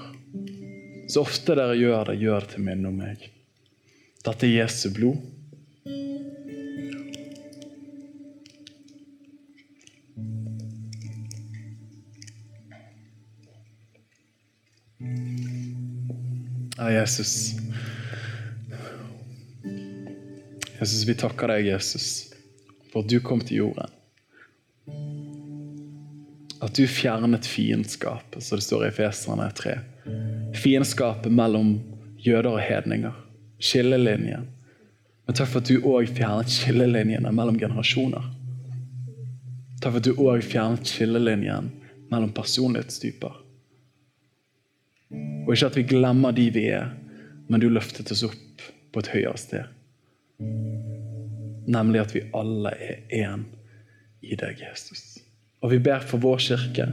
[1.11, 3.30] Så ofte dere gjør det, gjør det til minne om meg.
[4.21, 5.16] Dette er Jesu blod.
[16.77, 17.55] Ja, Jesus.
[20.81, 22.29] Jesus, vi takker deg, Jesus,
[22.93, 23.97] for at du kom til jorden.
[26.61, 29.79] At du fjernet fiendskapet, som det står i Efeserne 3.
[30.61, 31.79] Fiendskapet mellom
[32.21, 33.16] jøder og hedninger
[33.61, 34.49] skillelinjen.
[35.27, 38.25] Men takk for at du òg fjernet skillelinjene mellom generasjoner.
[39.81, 41.71] Takk for at du òg fjernet skillelinjen
[42.11, 43.37] mellom personlighetstyper.
[45.47, 46.91] Og ikke at vi glemmer de vi er,
[47.51, 49.71] men du løftet oss opp på et høyere sted.
[51.71, 53.47] Nemlig at vi alle er én
[54.23, 55.21] i deg, Jesus.
[55.63, 56.87] Og vi ber for vår kirke.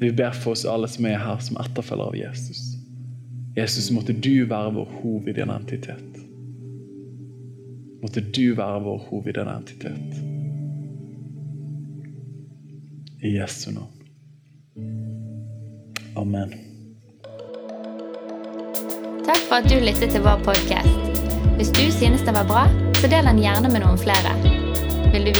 [0.00, 2.69] Vi ber for oss alle som er her, som etterfølger av Jesus.
[3.56, 6.20] Jesus, måtte du være vår hovedidentitet.
[8.02, 10.20] Måtte du være vår hovedidentitet.
[13.22, 13.96] I Jesu navn.
[16.16, 16.54] Amen.
[19.26, 20.96] Takk for at du lyttet til vår podkast.
[21.56, 24.49] Hvis du synes den var bra, så del den gjerne med noen flere.